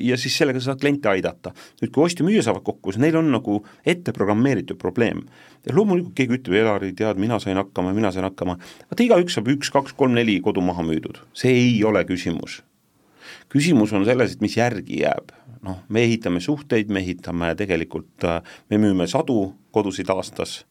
[0.00, 1.52] ja siis sellega sa saad kliente aidata.
[1.82, 5.22] nüüd, kui ostja-müüja saavad kokku, siis neil on nagu ette programmeeritud probleem.
[5.66, 8.56] ja loomulikult keegi ütleb, Elari, tead, mina sain hakkama, mina sain hakkama,
[8.90, 12.62] vaata igaüks saab üks, kaks, kolm, neli kodu maha müüdud, see ei ole küsimus.
[13.50, 15.34] küsimus on selles, et mis järgi jääb,
[15.66, 18.28] noh, me ehitame suhteid, me ehitame tegelikult,
[18.70, 20.64] me müüme sadu kodusid aastas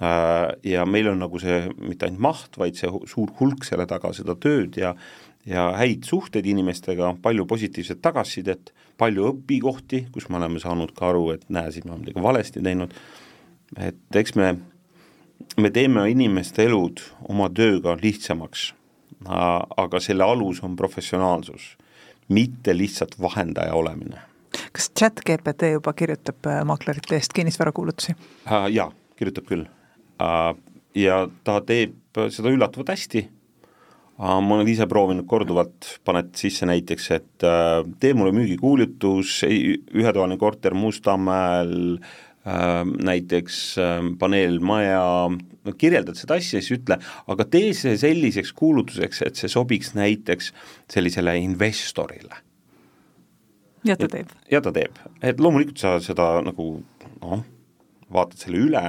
[0.00, 4.14] Äh, ja meil on nagu see mitte ainult maht, vaid see suur hulk selle taga,
[4.16, 4.94] seda tööd ja
[5.46, 11.30] ja häid suhteid inimestega, palju positiivset tagasisidet, palju õpikohti, kus me oleme saanud ka aru,
[11.36, 12.92] et näe, siin me oleme midagi valesti teinud,
[13.80, 14.52] et eks me,
[15.56, 18.70] me teeme inimeste elud oma tööga lihtsamaks,
[19.24, 21.74] aga selle alus on professionaalsus,
[22.28, 24.26] mitte lihtsalt vahendaja olemine.
[24.72, 28.66] kas chat GPT juba kirjutab äh, maaklerite eest kinnisvarakuulutusi uh,?
[28.70, 29.66] Jaa, kirjutab küll
[30.20, 30.54] Äh,
[31.00, 31.96] ja ta teeb
[32.34, 33.39] seda üllatavalt hästi, äh,
[34.20, 40.76] ma olen ise proovinud korduvalt, paned sisse näiteks, et äh, tee mulle müügikuulutus, ühetoaline korter
[40.76, 41.98] Mustamäel,
[43.04, 43.56] näiteks
[44.18, 45.02] paneelmaja,
[45.78, 46.96] kirjeldad seda asja, siis ütle,
[47.28, 50.48] aga tee see selliseks kuulutuseks, et see sobiks näiteks
[50.90, 52.40] sellisele investorile.
[53.84, 54.32] ja ta teeb?
[54.50, 56.70] ja ta teeb, et loomulikult sa seda nagu
[57.20, 57.44] noh,
[58.12, 58.84] vaatad selle üle,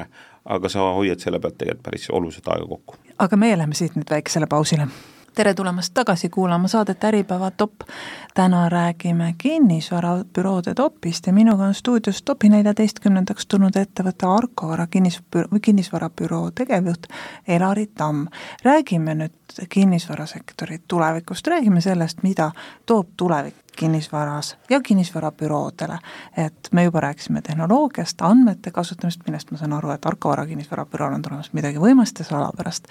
[0.46, 3.02] aga sa hoiad selle pealt tegelikult päris oluliselt aega kokku.
[3.20, 4.88] aga meie läheme siit nüüd väikesele pausile
[5.36, 7.74] tere tulemast tagasi kuulama saadet Äripäeva top.
[8.34, 16.52] täna räägime kinnisvarabüroode topist ja minuga on stuudios topi neljateistkümnendaks tulnud ettevõtte Arcora kinnisbüroo, kinnisvarabüroo
[16.52, 17.08] tegevjuht
[17.48, 18.28] Elari Tamm.
[18.64, 22.52] räägime nüüd kinnisvarasektori tulevikust, räägime sellest, mida
[22.86, 25.98] toob tulevik kinnisvaras ja kinnisvarabüroodele.
[26.38, 31.14] et me juba rääkisime tehnoloogiast, andmete kasutamist, millest ma saan aru, et Arko Vara kinnisvarabürool
[31.14, 32.88] on tulemas midagi võimast ja salapärast.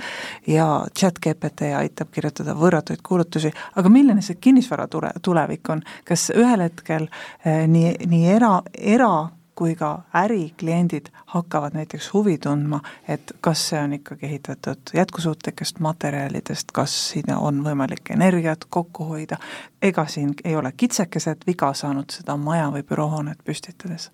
[0.46, 6.30] Ja chat GPT aitab kirjutada võrratuid kuulutusi, aga milline see kinnisvara tule, tulevik on, kas
[6.36, 7.08] ühel hetkel
[7.44, 9.12] eh, nii, nii era, era
[9.60, 16.72] kui ka ärikliendid hakkavad näiteks huvi tundma, et kas see on ikkagi ehitatud jätkusuutlikest materjalidest,
[16.72, 19.36] kas siin on võimalik energiat kokku hoida,
[19.82, 24.08] ega siin ei ole kitsekesed viga saanud seda maja või büroohoonet püstitades?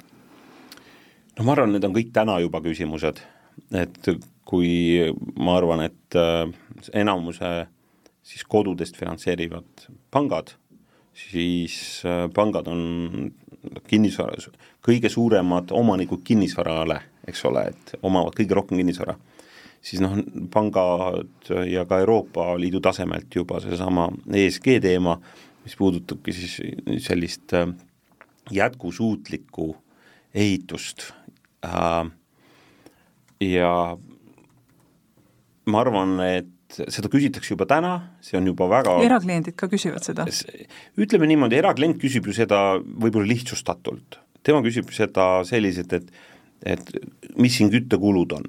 [1.38, 3.22] no ma arvan, need on kõik täna juba küsimused,
[3.70, 4.10] et
[4.50, 4.74] kui
[5.38, 6.42] ma arvan, et äh,
[7.06, 7.54] enamuse
[8.26, 10.56] siis kodudest finantseerivad pangad,
[11.14, 12.82] siis äh, pangad on
[13.88, 14.36] kinnisvara,
[14.84, 19.16] kõige suuremad omanikud kinnisvarale, eks ole, et omavad kõige rohkem kinnisvara,
[19.82, 20.16] siis noh,
[20.52, 25.18] pangad ja ka Euroopa Liidu tasemelt juba seesama ESG teema,
[25.64, 26.58] mis puudutabki siis
[27.04, 27.68] sellist äh,
[28.54, 29.72] jätkusuutlikku
[30.34, 31.08] ehitust
[31.66, 32.10] äh,
[33.40, 33.72] ja
[35.66, 37.92] ma arvan, et seda küsitakse juba täna,
[38.24, 40.26] see on juba väga erakliendid ka küsivad seda?
[40.98, 44.20] ütleme niimoodi, eraklient küsib ju seda võib-olla lihtsustatult.
[44.46, 46.10] tema küsib seda selliselt, et
[46.66, 46.88] et
[47.36, 48.48] mis siin küttekulud on.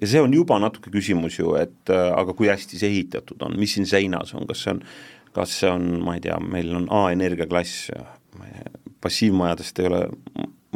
[0.00, 3.74] ja see on juba natuke küsimus ju, et aga kui hästi see ehitatud on, mis
[3.76, 4.84] siin seinas on, kas see on,
[5.36, 7.88] kas see on, ma ei tea, meil on A-energia klass,
[9.00, 10.04] passiivmajadest ei ole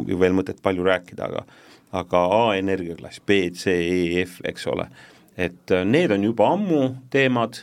[0.05, 1.45] ju veel mõtet palju rääkida, aga
[1.95, 4.87] aga A-energia klass, B, C, E, F, eks ole,
[5.37, 7.59] et äh, need on juba ammu teemad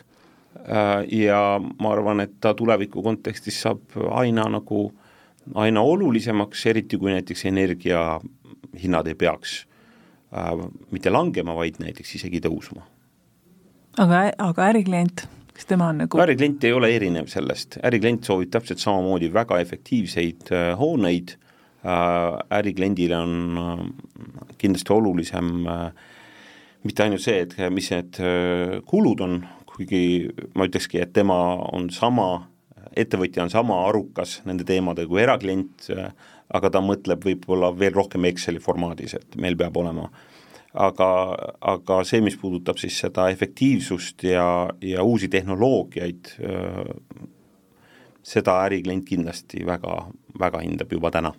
[0.66, 4.87] äh, ja ma arvan, et ta tuleviku kontekstis saab aina nagu,
[5.54, 9.62] aina olulisemaks, eriti kui näiteks energiahinnad ei peaks
[10.37, 10.54] äh,
[10.90, 12.85] mitte langema, vaid näiteks isegi tõusma.
[13.98, 18.85] aga, aga äriklient, kas tema on nagu äriklient ei ole erinev sellest, äriklient soovib täpselt
[18.85, 21.38] samamoodi väga efektiivseid hooneid
[21.82, 23.94] ärikliendile on
[24.58, 25.88] kindlasti olulisem äh,
[26.87, 28.18] mitte ainult see, et mis need
[28.88, 29.40] kulud on,
[29.73, 31.38] kuigi ma ütlekski, et tema
[31.73, 32.49] on sama,
[32.99, 35.88] ettevõtja on sama arukas nende teemadega kui eraklient,
[36.53, 40.11] aga ta mõtleb võib-olla veel rohkem Exceli formaadis, et meil peab olema.
[40.73, 41.07] Aga,
[41.68, 44.47] aga see, mis puudutab siis seda efektiivsust ja,
[44.81, 46.31] ja uusi tehnoloogiaid,
[48.25, 49.99] seda äriklient kindlasti väga,
[50.40, 51.35] väga hindab juba täna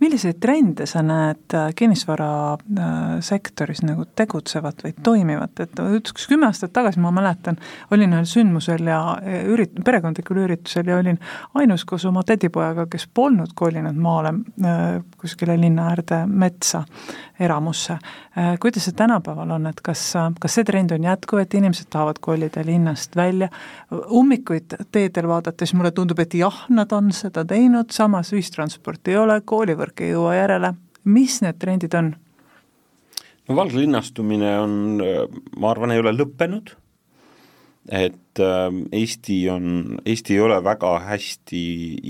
[0.00, 6.72] milliseid trende sa näed äh, kinnisvarasektoris äh, nagu tegutsevat või toimivat, et üks kümme aastat
[6.76, 7.56] tagasi ma mäletan,
[7.94, 9.00] olin ühel sündmusel ja
[9.50, 11.18] ürit-, perekondlikul üritusel ja olin
[11.54, 14.30] ainus koos oma tädipojaga, kes polnud kolinud maale
[14.64, 16.84] äh, kuskile linna äärde metsa
[17.40, 17.98] eramusse.
[18.60, 20.00] kuidas see tänapäeval on, et kas,
[20.40, 23.48] kas see trend on jätkuv, et inimesed tahavad kolida linnast välja,
[24.10, 29.40] ummikuid teedel vaadates mulle tundub, et jah, nad on seda teinud, samas ühistransporti ei ole,
[29.54, 30.74] koolivõrk ei jõua järele,
[31.06, 32.14] mis need trendid on?
[33.48, 34.74] no valglinnastumine on,
[35.60, 36.74] ma arvan, ei ole lõppenud,
[37.92, 38.68] et äh,
[39.00, 41.64] Eesti on, Eesti ei ole väga hästi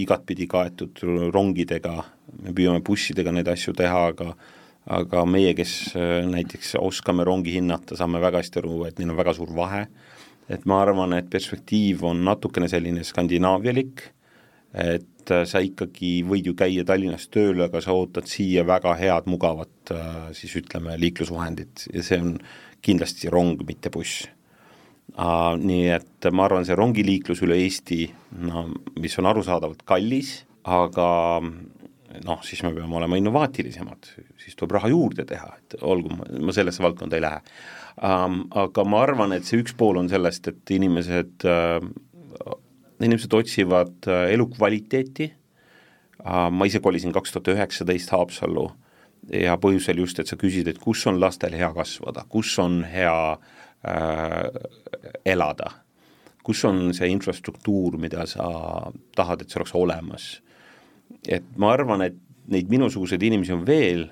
[0.04, 1.02] igatpidi kaetud
[1.35, 1.96] rongidega,
[2.42, 4.35] me püüame bussidega neid asju teha, aga
[4.94, 9.18] aga meie, kes äh, näiteks oskame rongi hinnata, saame väga hästi aru, et neil on
[9.18, 9.87] väga suur vahe,
[10.52, 14.24] et ma arvan, et perspektiiv on natukene selline skandinaavialik, et
[14.75, 19.29] et äh, sa ikkagi võid ju käia Tallinnas tööl, aga sa ootad siia väga head,
[19.31, 22.39] mugavat äh, siis ütleme, liiklusvahendit ja see on
[22.85, 24.27] kindlasti rong, mitte buss.
[25.15, 28.07] Nii et ma arvan, see rongiliiklus üle Eesti,
[28.45, 28.65] no
[29.01, 31.07] mis on arusaadavalt kallis, aga
[32.25, 34.09] noh, siis me peame olema innovaatilisemad,
[34.41, 37.41] siis tuleb raha juurde teha, et olgu, ma sellesse valdkonda ei lähe
[38.01, 38.41] um,.
[38.65, 41.79] Aga ma arvan, et see üks pool on sellest, et inimesed uh,
[43.02, 45.30] inimesed otsivad äh, elukvaliteeti,
[46.24, 48.68] äh, ma ise kolisin kaks tuhat üheksateist Haapsallu
[49.33, 53.16] ja põhjusel just, et sa küsid, et kus on lastel hea kasvada, kus on hea
[53.88, 54.48] äh,
[55.26, 55.70] elada,
[56.44, 58.48] kus on see infrastruktuur, mida sa
[59.16, 60.28] tahad, et see oleks olemas.
[61.28, 62.16] et ma arvan, et
[62.52, 64.07] neid minusuguseid inimesi on veel,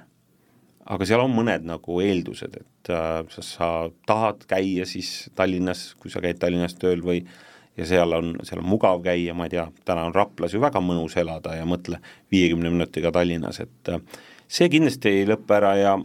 [0.88, 3.70] aga seal on mõned nagu eeldused, et äh, sa, sa
[4.08, 8.60] tahad käia siis Tallinnas, kui sa käid Tallinnas tööl või äh, ja seal on, seal
[8.62, 12.00] on mugav käia, ma ei tea, täna on Raplas ju väga mõnus elada ja mõtle
[12.32, 14.02] viiekümne minutiga Tallinnas, et äh,
[14.48, 15.96] see kindlasti ei lõpe ära ja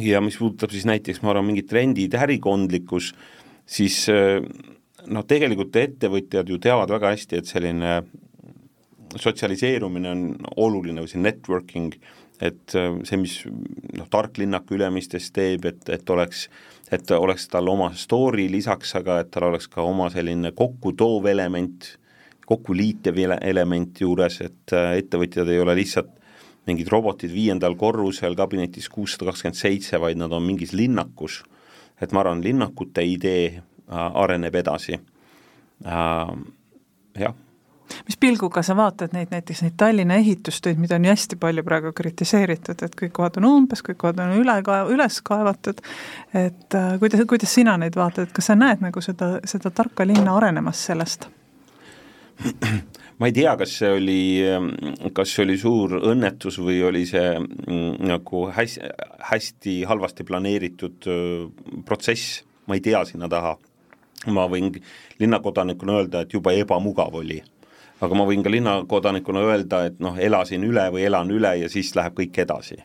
[0.00, 3.10] ja mis puudutab siis näiteks, ma arvan, mingid trendid, ärikondlikkus,
[3.68, 4.40] siis äh,
[5.06, 7.98] noh, tegelikult ettevõtjad ju teavad väga hästi, et selline
[9.16, 10.22] sotsialiseerumine on
[10.60, 11.94] oluline või see networking,
[12.40, 13.36] et äh, see, mis
[13.96, 16.46] noh, tark linnaku Ülemistes teeb, et, et oleks
[16.92, 21.88] et oleks tal oma story lisaks, aga et tal oleks ka oma selline kokkutoov element,
[22.46, 26.12] kokkuliitev element juures, et äh, ettevõtjad ei ole lihtsalt
[26.66, 31.42] mingid robotid viiendal korrusel kabinetis kuussada kakskümmend seitse, vaid nad on mingis linnakus.
[32.00, 34.98] et ma arvan, linnakute idee äh, areneb edasi
[37.16, 37.34] jah
[38.06, 41.92] mis pilguga sa vaatad neid näiteks neid Tallinna ehitustöid, mida on ju hästi palju praegu
[41.96, 45.82] kritiseeritud, et kõik kohad on umbes, kõik kohad on üle ka-, üles kaevatud,
[46.34, 50.06] et äh, kuidas, kuidas sina neid vaatad, et kas sa näed nagu seda, seda tarka
[50.06, 51.28] linna arenemas sellest?
[53.18, 54.20] ma ei tea, kas see oli,
[55.16, 58.92] kas see oli suur õnnetus või oli see mm, nagu hästi,
[59.30, 61.08] hästi halvasti planeeritud
[61.88, 63.56] protsess, ma ei tea sinna taha.
[64.32, 64.72] ma võin
[65.20, 67.42] linnakodanikuna öelda, et jube ebamugav oli
[68.00, 71.94] aga ma võin ka linnakodanikuna öelda, et noh, elasin üle või elan üle ja siis
[71.96, 72.78] läheb kõik edasi.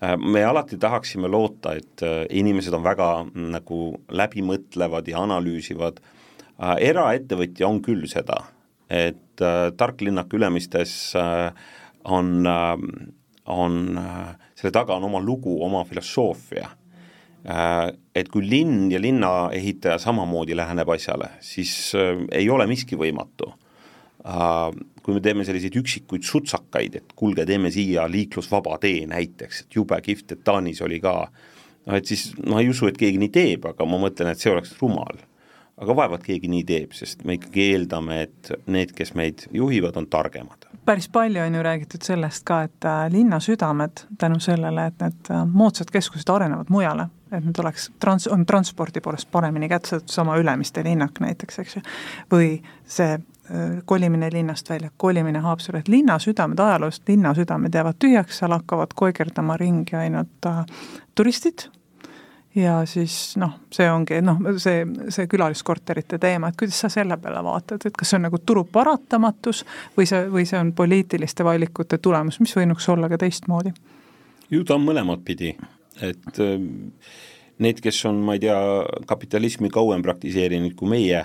[0.00, 6.00] Äh, me alati tahaksime loota, et äh, inimesed on väga mm, nagu läbimõtlevad ja analüüsivad,
[6.00, 8.42] äh, eraettevõtja on küll seda,
[8.90, 9.40] et
[9.78, 13.76] tark linnak Ülemistes on, on,
[14.58, 16.66] selle taga on oma lugu, oma filosoofia
[18.12, 23.54] et kui linn ja linnaehitaja samamoodi läheneb asjale, siis ei ole miski võimatu.
[24.20, 29.78] Äh, kui me teeme selliseid üksikuid sutsakaid, et kuulge, teeme siia liiklusvaba tee näiteks, et
[29.78, 31.14] jube kihvt, et Taanis oli ka,
[31.88, 34.52] noh et siis ma ei usu, et keegi nii teeb, aga ma mõtlen, et see
[34.52, 35.24] oleks rumal.
[35.80, 40.10] aga vaevalt keegi nii teeb, sest me ikkagi eeldame, et need, kes meid juhivad, on
[40.12, 45.30] targemad päris palju on ju räägitud sellest ka, et linna südamed tänu sellele, et need
[45.52, 50.84] moodsad keskused arenevad mujale, et need oleks trans-, on transpordi poolest paremini kättesaadav, sama Ülemiste
[50.84, 51.82] linnak näiteks, eks ju,
[52.32, 52.48] või
[52.88, 53.20] see
[53.84, 58.94] kolimine linnast välja, kolimine Haapsallu, et linna südamed, ajaloost linna südamed jäävad tühjaks, seal hakkavad
[58.94, 60.64] koigerdama ringi ainult äh,
[61.14, 61.66] turistid.
[62.54, 64.82] Ja siis noh, see ongi noh, see,
[65.14, 68.64] see külaliskorterite teema, et kuidas sa selle peale vaatad, et kas see on nagu turu
[68.66, 69.62] paratamatus
[69.98, 73.74] või see, või see on poliitiliste valikute tulemus, mis võinuks olla ka teistmoodi?
[74.50, 75.52] ju ta on mõlemat pidi,
[76.02, 76.66] et ähm,
[77.62, 78.58] need, kes on, ma ei tea,
[79.06, 81.22] kapitalismi kauem praktiseerinud kui meie,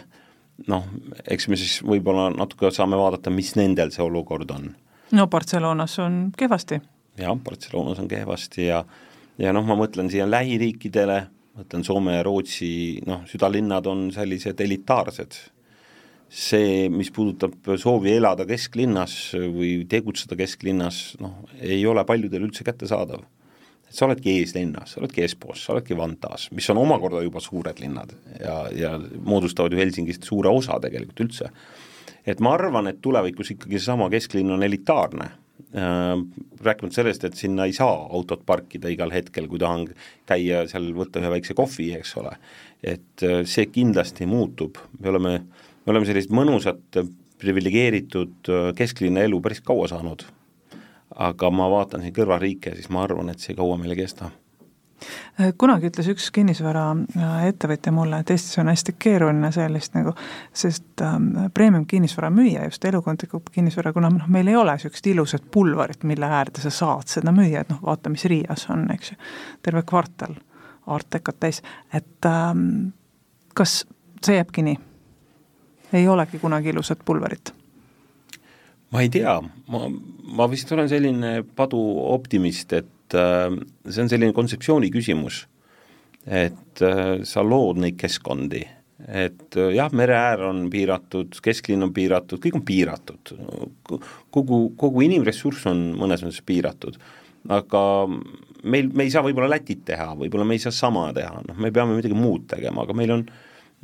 [0.72, 0.88] noh,
[1.28, 4.70] eks me siis võib-olla natuke saame vaadata, mis nendel see olukord on.
[5.16, 6.80] no Barcelonas on kehvasti.
[7.20, 8.84] jah, Barcelonas on kehvasti ja
[9.42, 11.20] ja noh, ma mõtlen siia lähiriikidele,
[11.60, 15.38] mõtlen Soome ja Rootsi, noh, südalinnad on sellised elitaarsed.
[16.36, 23.22] see, mis puudutab soovi elada kesklinnas või tegutseda kesklinnas, noh, ei ole paljudel üldse kättesaadav
[23.90, 28.14] sa oledki eeslinnas, sa oledki Espoos, sa oledki Vantaas, mis on omakorda juba suured linnad
[28.40, 31.50] ja, ja moodustavad ju Helsingist suure osa tegelikult üldse.
[32.26, 36.14] et ma arvan, et tulevikus ikkagi seesama kesklinn on elitaarne äh,,
[36.66, 39.88] rääkimata sellest, et sinna ei saa autot parkida igal hetkel, kui tahan
[40.26, 42.38] käia seal, võtta ühe väikse kohvi, eks ole.
[42.84, 45.38] et äh, see kindlasti muutub, me oleme,
[45.86, 47.04] me oleme sellist mõnusat
[47.40, 50.26] priviligeeritud äh, kesklinna elu päris kaua saanud
[51.16, 54.32] aga ma vaatan siin kõrvalriike, siis ma arvan, et see kaua meil ei kesta.
[55.60, 60.14] Kunagi ütles üks kinnisvaraettevõtja mulle, et Eestis on hästi keeruline sellist nagu,
[60.56, 65.50] sest ähm, premium kinnisvara müüa, just elukondlikku kinnisvara, kuna noh, meil ei ole niisugust ilusat
[65.52, 69.20] pulvarit, mille äärde sa saad seda müüa, et noh, vaata, mis Riias on, eks ju,
[69.68, 70.40] terve kvartal
[70.88, 71.62] Artekat täis,
[71.94, 72.94] et ähm,
[73.58, 73.84] kas
[74.24, 74.80] see jääbki nii?
[75.94, 77.54] ei olegi kunagi ilusat pulverit
[78.94, 79.40] ma ei tea,
[79.72, 79.88] ma,
[80.38, 83.50] ma vist olen selline paduoptimist, et äh,
[83.90, 85.44] see on selline kontseptsiooni küsimus,
[86.26, 88.64] et äh, sa lood neid keskkondi,
[89.06, 93.36] et äh, jah, mere äär on piiratud, kesklinn on piiratud, kõik on piiratud,
[94.34, 97.00] kogu, kogu inimressurss on mõnes mõttes piiratud,
[97.52, 97.82] aga
[98.64, 101.74] meil, me ei saa võib-olla Lätit teha, võib-olla me ei saa sama teha, noh, me
[101.74, 103.28] peame midagi muud tegema, aga meil on,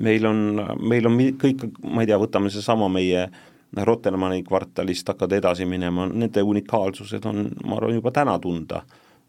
[0.02, 0.44] meil on,
[0.82, 3.48] meil on kõik, ma ei tea, võtame seesama meie äh,
[3.78, 8.82] Rotermanni kvartalist hakkad edasi minema, nende unikaalsused on, ma arvan, juba täna tunda.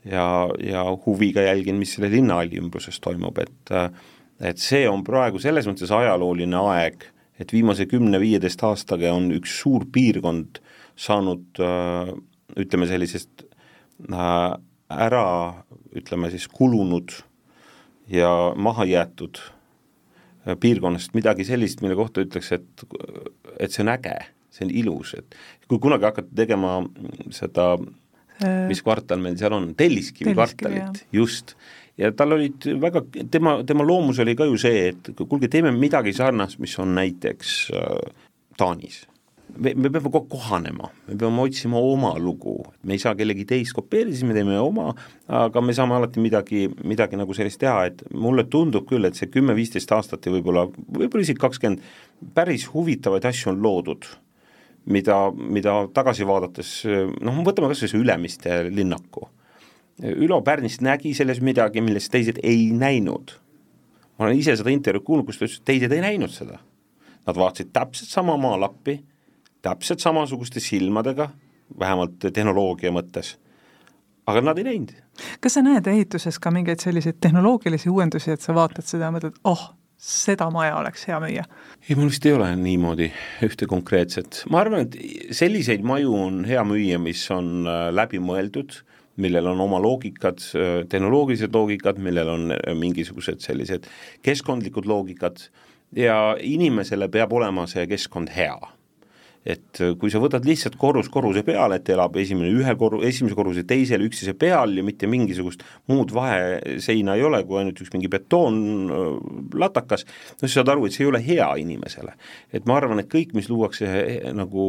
[0.04, 3.74] ja, ja huviga jälgin, mis selle linnahalli ümbruses toimub, et
[4.42, 7.04] et see on praegu selles mõttes ajalooline aeg,
[7.38, 10.58] et viimase kümne-viieteist aastaga on üks suur piirkond
[10.98, 11.62] saanud
[12.58, 13.46] ütleme sellisest
[14.10, 15.26] ära,
[15.94, 17.14] ütleme siis kulunud
[18.10, 19.38] ja maha jäetud
[20.62, 22.86] piirkonnast midagi sellist, mille kohta ütleks, et,
[23.60, 24.16] et see on äge,
[24.52, 25.36] see on ilus, et
[25.70, 26.78] kui kunagi hakata tegema
[27.34, 27.68] seda,
[28.42, 31.54] äh, mis kvartal meil seal on, Telliskivi kvartalit, just,
[32.00, 36.14] ja tal olid väga, tema, tema loomus oli ka ju see, et kuulge, teeme midagi
[36.16, 38.28] sarnast, mis on näiteks äh,
[38.58, 39.04] Taanis
[39.56, 42.54] me, me peame kogu aeg kohanema, me peame otsima oma lugu,
[42.86, 44.92] me ei saa kellegi teist kopeerida, siis me teeme oma,
[45.42, 49.30] aga me saame alati midagi, midagi nagu sellist teha, et mulle tundub küll, et see
[49.32, 51.84] kümme-viisteist aastat ja võib-olla, võib-olla isegi kakskümmend,
[52.36, 54.08] päris huvitavaid asju on loodud,
[54.92, 56.74] mida, mida tagasi vaadates,
[57.20, 59.28] noh, võtame kas või see Ülemiste linnaku.
[60.02, 63.38] Ülo Pärnist nägi selles midagi, millest teised ei näinud.
[64.18, 66.58] ma olen ise seda intervjuud kuulnud, kus ta ütles, et teised ei näinud seda.
[67.26, 68.96] Nad vaatasid täpselt sama maalappi
[69.62, 71.28] täpselt samasuguste silmadega,
[71.78, 73.36] vähemalt tehnoloogia mõttes,
[74.26, 74.96] aga nad ei näinud.
[75.40, 79.38] kas sa näed ehituses ka mingeid selliseid tehnoloogilisi uuendusi, et sa vaatad seda ja mõtled,
[79.48, 79.70] oh,
[80.02, 81.44] seda maja oleks hea müüa?
[81.88, 83.10] ei, mul vist ei ole niimoodi
[83.46, 88.80] ühte konkreetset, ma arvan, et selliseid maju on hea müüa, mis on äh, läbimõeldud,
[89.22, 93.86] millel on oma loogikad, äh, tehnoloogilised loogikad, millel on äh, mingisugused sellised
[94.26, 95.46] keskkondlikud loogikad
[95.96, 98.58] ja inimesele peab olema see keskkond hea
[99.42, 103.36] et äh, kui sa võtad lihtsalt korrus korruse peale, et elab esimene ühe korru-, esimese
[103.38, 108.10] korruse teisel üksteise peal ja mitte mingisugust muud vaheseina ei ole, kui ainult üks mingi
[108.12, 110.06] betoonlatakas,
[110.38, 112.14] no siis saad aru, et see ei ole hea inimesele.
[112.52, 114.68] et ma arvan, et kõik, mis luuakse eh, nagu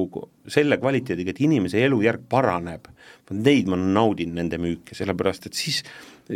[0.49, 2.89] selle kvaliteediga, et inimese elujärg paraneb,
[3.33, 5.83] neid ma naudin, nende müüke, sellepärast et siis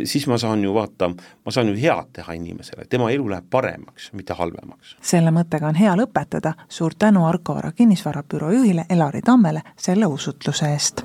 [0.04, 1.10] siis ma saan ju vaata,
[1.44, 4.96] ma saan ju head teha inimesele, tema elu läheb paremaks, mitte halvemaks.
[5.02, 10.72] selle mõttega on hea lõpetada, suur tänu Arko Vara kinnisvarabüroo juhile Elari Tammele selle usutluse
[10.72, 11.04] eest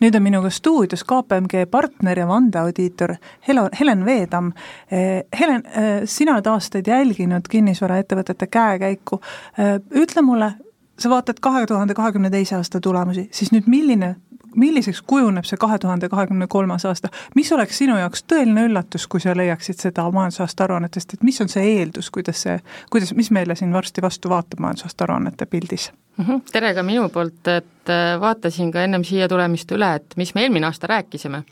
[0.00, 3.16] nüüd on minuga stuudios KPMG partner ja vandeaudiitor
[3.48, 4.52] Helo, Helen Veetamm.
[4.90, 9.20] Eh, Helen, eh, sina oled aastaid jälginud kinnisvaraettevõtete käekäiku,
[9.58, 10.52] eh, ütle mulle,
[10.98, 14.14] sa vaatad kahe tuhande kahekümne teise aasta tulemusi, siis nüüd milline
[14.54, 19.20] milliseks kujuneb see kahe tuhande kahekümne kolmas aasta, mis oleks sinu jaoks tõeline üllatus, kui
[19.20, 22.58] sa leiaksid seda majandusaasta aruannetest, et mis on see eeldus, kuidas see,
[22.90, 25.92] kuidas, mis meile siin varsti vastu vaatab majandusaasta aruannete pildis?
[26.18, 26.40] -hmm.
[26.52, 30.46] tere ka minu poolt, et äh, vaatasin ka ennem siia tulemist üle, et mis me
[30.46, 31.42] eelmine aasta rääkisime.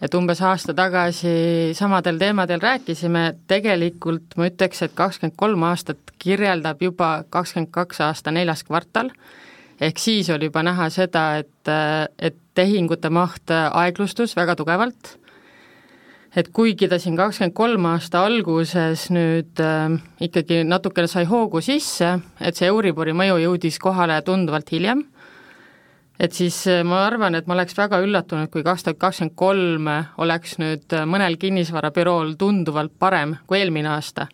[0.00, 6.82] et umbes aasta tagasi samadel teemadel rääkisime, tegelikult ma ütleks, et kakskümmend kolm aastat kirjeldab
[6.82, 9.10] juba kakskümmend kaks aasta neljas kvartal
[9.80, 11.70] ehk siis oli juba näha seda, et,
[12.18, 15.16] et tehingute maht aeglustus väga tugevalt,
[16.36, 22.16] et kuigi ta siin kakskümmend kolm aasta alguses nüüd äh, ikkagi natukene sai hoogu sisse,
[22.40, 25.04] et see Euribori mõju jõudis kohale tunduvalt hiljem,
[26.20, 29.90] et siis äh, ma arvan, et ma oleks väga üllatunud, kui kaks tuhat kakskümmend kolm
[30.24, 34.28] oleks nüüd mõnel kinnisvarabürool tunduvalt parem kui eelmine aasta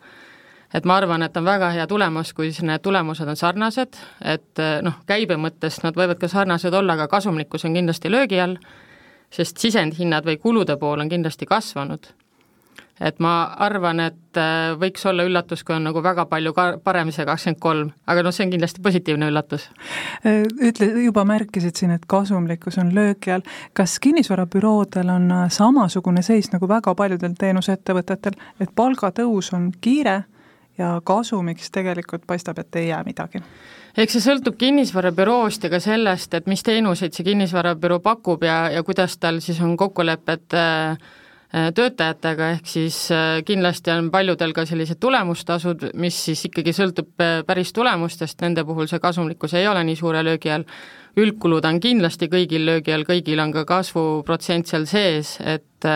[0.74, 4.78] et ma arvan, et on väga hea tulemus, kui need tulemused on sarnased, et eh,
[4.84, 8.56] noh, käibe mõttes nad võivad ka sarnased olla, aga kasumlikkus on kindlasti löögi all,
[9.32, 12.12] sest sisendhinnad või kulude pool on kindlasti kasvanud.
[13.02, 17.10] et ma arvan, et eh, võiks olla üllatus, kui on nagu väga palju ka parem
[17.10, 19.68] see kakskümmend kolm, aga noh, see on kindlasti positiivne üllatus.
[20.24, 23.42] Eh, ütle, juba märkisid siin, et kasumlikkus on löögi all,
[23.72, 30.22] kas kinnisvarabüroodel on samasugune seis nagu väga paljudel teenusettevõtetel, et palgatõus on kiire
[30.82, 33.42] ja kasumiks tegelikult paistab, et ei jää midagi.
[33.92, 38.80] Eks see sõltub kinnisvarabüroost ja ka sellest, et mis teenuseid see kinnisvarabüroo pakub ja, ja
[38.86, 40.96] kuidas tal siis on kokkulepped äh,
[41.52, 47.12] äh, töötajatega, ehk siis äh, kindlasti on paljudel ka sellised tulemustasud, mis siis ikkagi sõltub
[47.46, 50.64] päris tulemustest, nende puhul see kasumlikkus ei ole nii suure löögi all,
[51.20, 55.92] üldkulud on kindlasti kõigil löögi all, kõigil on ka kasvuprotsent seal sees, et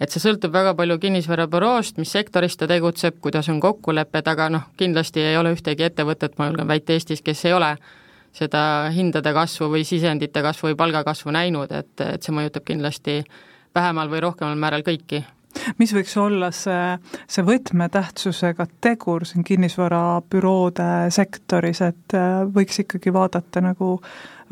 [0.00, 4.68] et see sõltub väga palju kinnisvarabüroost, mis sektoris ta tegutseb, kuidas on kokkulepped, aga noh,
[4.78, 7.74] kindlasti ei ole ühtegi ettevõtet, ma julgen väita Eestis, kes ei ole
[8.38, 8.60] seda
[8.94, 13.22] hindade kasvu või sisendite kasvu või palgakasvu näinud, et, et see mõjutab kindlasti
[13.74, 15.24] vähemal või rohkemal määral kõiki.
[15.80, 23.62] Mis võiks olla see, see võtmetähtsusega tegur siin kinnisvarabüroode sektoris, et äh, võiks ikkagi vaadata
[23.64, 23.96] nagu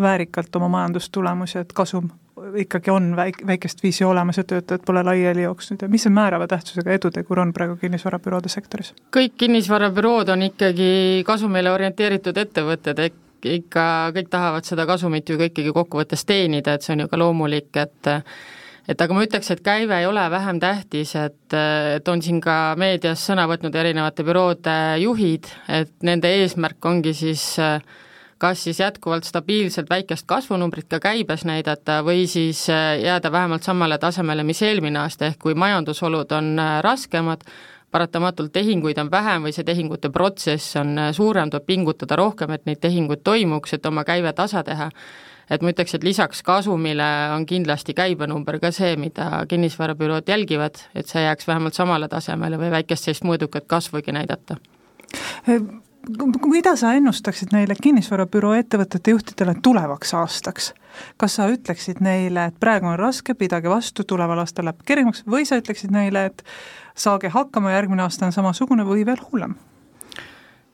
[0.03, 2.11] väärikalt oma majandustulemusi, et kasum
[2.57, 6.47] ikkagi on väik-, väikest viisi olemas ja töötajad pole laiali jooksnud ja mis see määrava
[6.51, 8.93] tähtsusega edutegur on praegu kinnisvarabüroode sektoris?
[9.16, 10.91] kõik kinnisvarabürood on ikkagi
[11.26, 13.01] kasumile orienteeritud ettevõtted,
[13.47, 17.20] ikka kõik tahavad seda kasumit ju ka ikkagi kokkuvõttes teenida, et see on ju ka
[17.20, 18.12] loomulik, et
[18.87, 21.55] et aga ma ütleks, et käive ei ole vähem tähtis, et,
[21.97, 27.49] et on siin ka meedias sõna võtnud erinevate büroode juhid, et nende eesmärk ongi siis
[27.59, 27.80] äh,
[28.39, 33.99] kas siis jätkuvalt stabiilselt väikest kasvunumbrit ka käibes näidata või siis äh, jääda vähemalt samale
[33.99, 37.47] tasemele, mis eelmine aasta, ehk kui majandusolud on äh, raskemad,
[37.91, 42.66] paratamatult tehinguid on vähem või see tehingute protsess on äh, suurem, tuleb pingutada rohkem, et
[42.68, 44.91] neid tehinguid toimuks, et oma käive tasa teha.
[45.51, 51.07] et ma ütleks, et lisaks kasumile on kindlasti käibenumber ka see, mida kinnisvarabürood jälgivad, et
[51.07, 54.59] see jääks vähemalt samale tasemele või väikest sellist mõõdukat kasvugi näidata
[56.46, 60.72] mida sa ennustaksid neile kinnisvarabüroo ettevõtete juhtidele tulevaks aastaks?
[61.20, 65.44] kas sa ütleksid neile, et praegu on raske, pidage vastu, tuleval aastal läheb kergemaks, või
[65.44, 66.44] sa ütleksid neile, et
[66.96, 69.57] saage hakkama, järgmine aasta on samasugune või veel hullem?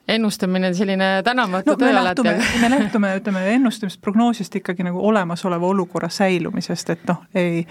[0.08, 2.22] ennustamine on selline tänamatu no, töö alati.
[2.60, 7.66] me lähtume, ütleme, ennustamisest, prognoosist ikkagi nagu olemasoleva olukorra säilumisest, et noh, ei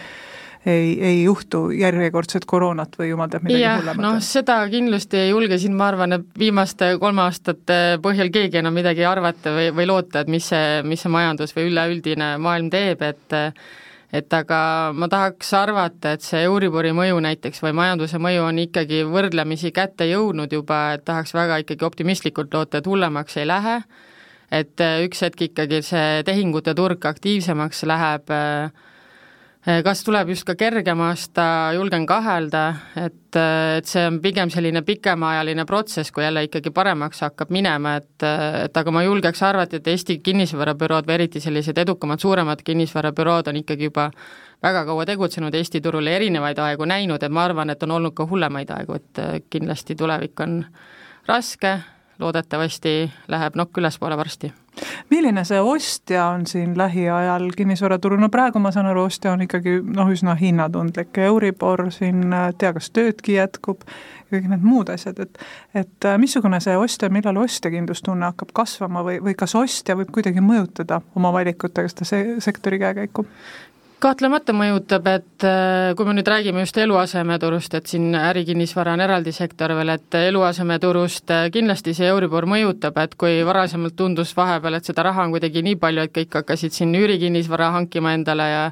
[0.66, 4.04] ei, ei juhtu järjekordset koroonat või jumal teab midagi hullemat.
[4.04, 8.76] noh, seda kindlasti ei julge siin, ma arvan, et viimaste kolme aastate põhjal keegi enam
[8.78, 13.02] midagi arvata või, või loota, et mis see, mis see majandus või üleüldine maailm teeb,
[13.02, 13.40] et
[14.12, 19.06] et aga ma tahaks arvata, et see Euribori mõju näiteks või majanduse mõju on ikkagi
[19.08, 23.78] võrdlemisi kätte jõudnud juba, et tahaks väga ikkagi optimistlikult loota, et hullemaks ei lähe,
[24.52, 28.90] et üks hetk ikkagi see tehingute turg aktiivsemaks läheb äh,
[29.62, 31.44] kas tuleb just ka kergem aasta,
[31.76, 32.64] julgen kahelda,
[32.98, 37.96] et, eh, et see on pigem selline pikemaajaline protsess, kui jälle ikkagi paremaks hakkab minema,
[38.02, 43.48] et et aga ma julgeks arvata, et Eesti kinnisvarabürood või eriti sellised edukamad, suuremad kinnisvarabürood
[43.48, 44.12] on ikkagi juba
[44.64, 48.14] väga kaua tegutsenud Eesti turul ja erinevaid aegu näinud, et ma arvan, et on olnud
[48.14, 50.66] ka hullemaid aegu, et kindlasti tulevik on
[51.28, 51.78] raske,
[52.20, 54.54] loodetavasti läheb nokk ülespoole varsti
[55.10, 59.80] milline see ostja on siin lähiajal kinnisvaraturul, no praegu ma saan aru, ostja on ikkagi
[59.84, 62.24] noh, üsna hinnatundlik, Euribor siin,
[62.58, 63.84] tea, kas töödki jätkub,
[64.32, 65.42] kõik need muud asjad, et
[65.76, 70.14] et äh, missugune see ostja, millal ostja kindlustunne hakkab kasvama või, või kas ostja võib
[70.16, 73.28] kuidagi mõjutada oma valikutega seda se-, sektori käekäiku?
[74.02, 79.34] Kahtlemata mõjutab, et äh, kui me nüüd räägime just eluasemeturust, et siin ärikinnisvara on eraldi
[79.36, 84.90] sektor veel, et eluasemeturust äh, kindlasti see Euribor mõjutab, et kui varasemalt tundus vahepeal, et
[84.90, 88.66] seda raha on kuidagi nii palju, et kõik hakkasid siin üürikinnisvara hankima endale ja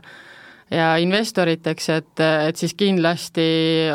[0.69, 3.45] ja investoriteks, et, et siis kindlasti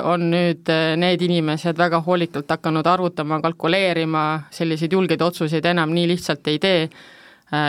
[0.03, 0.67] on nüüd
[0.99, 6.81] need inimesed väga hoolikalt hakanud arvutama, kalkuleerima, selliseid julgeid otsuseid enam nii lihtsalt ei tee.
[6.89, 7.14] Äh,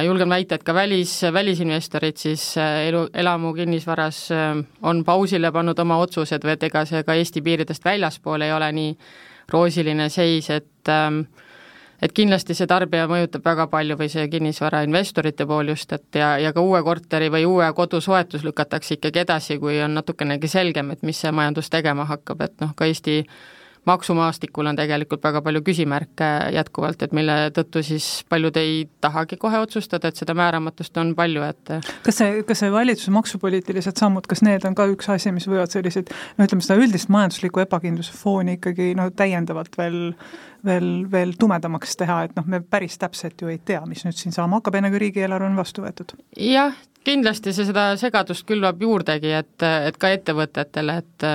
[0.05, 4.51] julgen väita, et ka välis, välisinvestorid siis äh, elu, elamu kinnisvaras äh,
[4.81, 8.71] on pausile pannud oma otsused või et ega see ka Eesti piiridest väljaspool ei ole
[8.71, 8.93] nii
[9.51, 11.25] roosiline seis, et ähm,
[12.01, 16.53] et kindlasti see tarbija mõjutab väga palju või see kinnisvarainvestorite pool just, et ja, ja
[16.53, 21.03] ka uue korteri või uue kodu soetus lükatakse ikkagi edasi, kui on natukenegi selgem, et
[21.03, 23.21] mis see majandus tegema hakkab, et noh, ka Eesti
[23.85, 29.59] maksumaastikul on tegelikult väga palju küsimärke jätkuvalt, et mille tõttu siis paljud ei tahagi kohe
[29.61, 31.75] otsustada, et seda määramatust on palju, et
[32.05, 35.73] kas see, kas see valitsuse maksupoliitilised sammud, kas need on ka üks asi, mis võivad
[35.73, 40.01] selliseid no ütleme, seda üldist majanduslikku ebakindluse fooni ikkagi no täiendavalt veel
[40.65, 44.33] veel, veel tumedamaks teha, et noh, me päris täpselt ju ei tea, mis nüüd siin
[44.35, 46.15] saama hakkab, enne kui riigieelarve on vastu võetud?
[46.41, 46.73] jah,
[47.05, 51.27] kindlasti see seda segadust külvab juurdegi, et, et ka ettevõtetele, et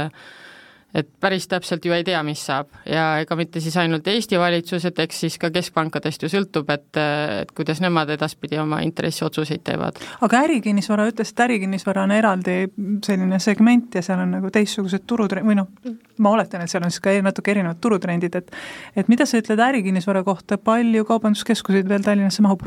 [0.95, 4.84] et päris täpselt ju ei tea, mis saab ja ega mitte siis ainult Eesti valitsus,
[4.88, 10.01] et eks siis ka keskpankadest ju sõltub, et, et kuidas nemad edaspidi oma intressiotsuseid teevad.
[10.26, 12.59] aga ärikinnisvara, ütlesid, et ärikinnisvara on eraldi
[13.07, 15.70] selline segment ja seal on nagu teistsugused turutrend- või noh,
[16.18, 18.55] ma oletan, et seal on siis ka natuke erinevad turutrendid, et
[18.97, 22.66] et mida sa ütled ärikinnisvara kohta, palju kaubanduskeskuseid veel Tallinnasse mahub?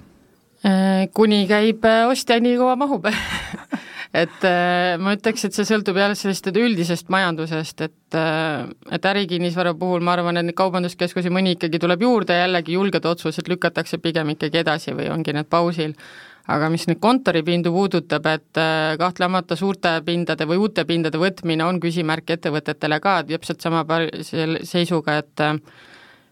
[0.64, 3.10] Äh, kuni käib ostja, nii kaua mahub
[4.14, 9.74] et äh, ma ütleks, et see sõltub jälle sellest üldisest majandusest, et äh, et ärikinnisvara
[9.78, 14.36] puhul ma arvan, et neid kaubanduskeskusi mõni ikkagi tuleb juurde, jällegi julged otsused lükatakse pigem
[14.36, 15.98] ikkagi edasi või ongi need pausil.
[16.44, 21.80] aga mis nüüd kontoripindu puudutab, et äh, kahtlemata suurte pindade või uute pindade võtmine on
[21.80, 23.86] küsimärk ettevõtetele ka, täpselt sama
[24.22, 25.42] seisuga, et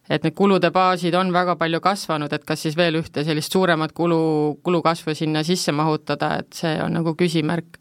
[0.10, 3.94] et need kulude baasid on väga palju kasvanud, et kas siis veel ühte sellist suuremat
[3.98, 4.22] kulu,
[4.64, 7.80] kulukasvu sinna sisse mahutada, et see on nagu küsimärk.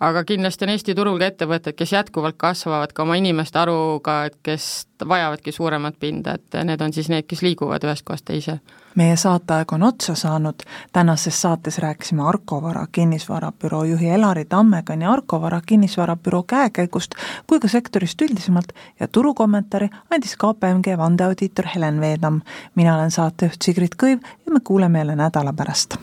[0.00, 4.36] Aga kindlasti on Eesti turul ka ettevõtted, kes jätkuvalt kasvavad ka oma inimeste arvuga, et
[4.42, 8.58] kes vajavadki suuremat pinda, et need on siis need, kes liiguvad ühest kohast teise
[8.98, 15.06] meie saateaeg on otsa saanud, tänases saates rääkisime Arko Vara kinnisvarabüroo juhi Elari Tammega nii
[15.06, 17.14] Arko Vara kinnisvarabüroo käekäigust
[17.46, 22.40] kui ka sektorist üldisemalt ja turukommentaari andis KPMG vandeaudiitor Helen Veedam.
[22.74, 25.94] mina olen saatejuht Sigrid Kõiv ja me kuuleme jälle nädala pärast.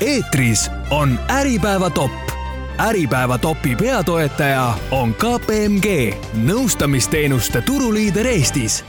[0.00, 2.31] eetris on Äripäeva top
[2.78, 6.14] äripäeva topi peatoetaja on KPMG,
[6.46, 8.84] nõustamisteenuste turuliider Eestis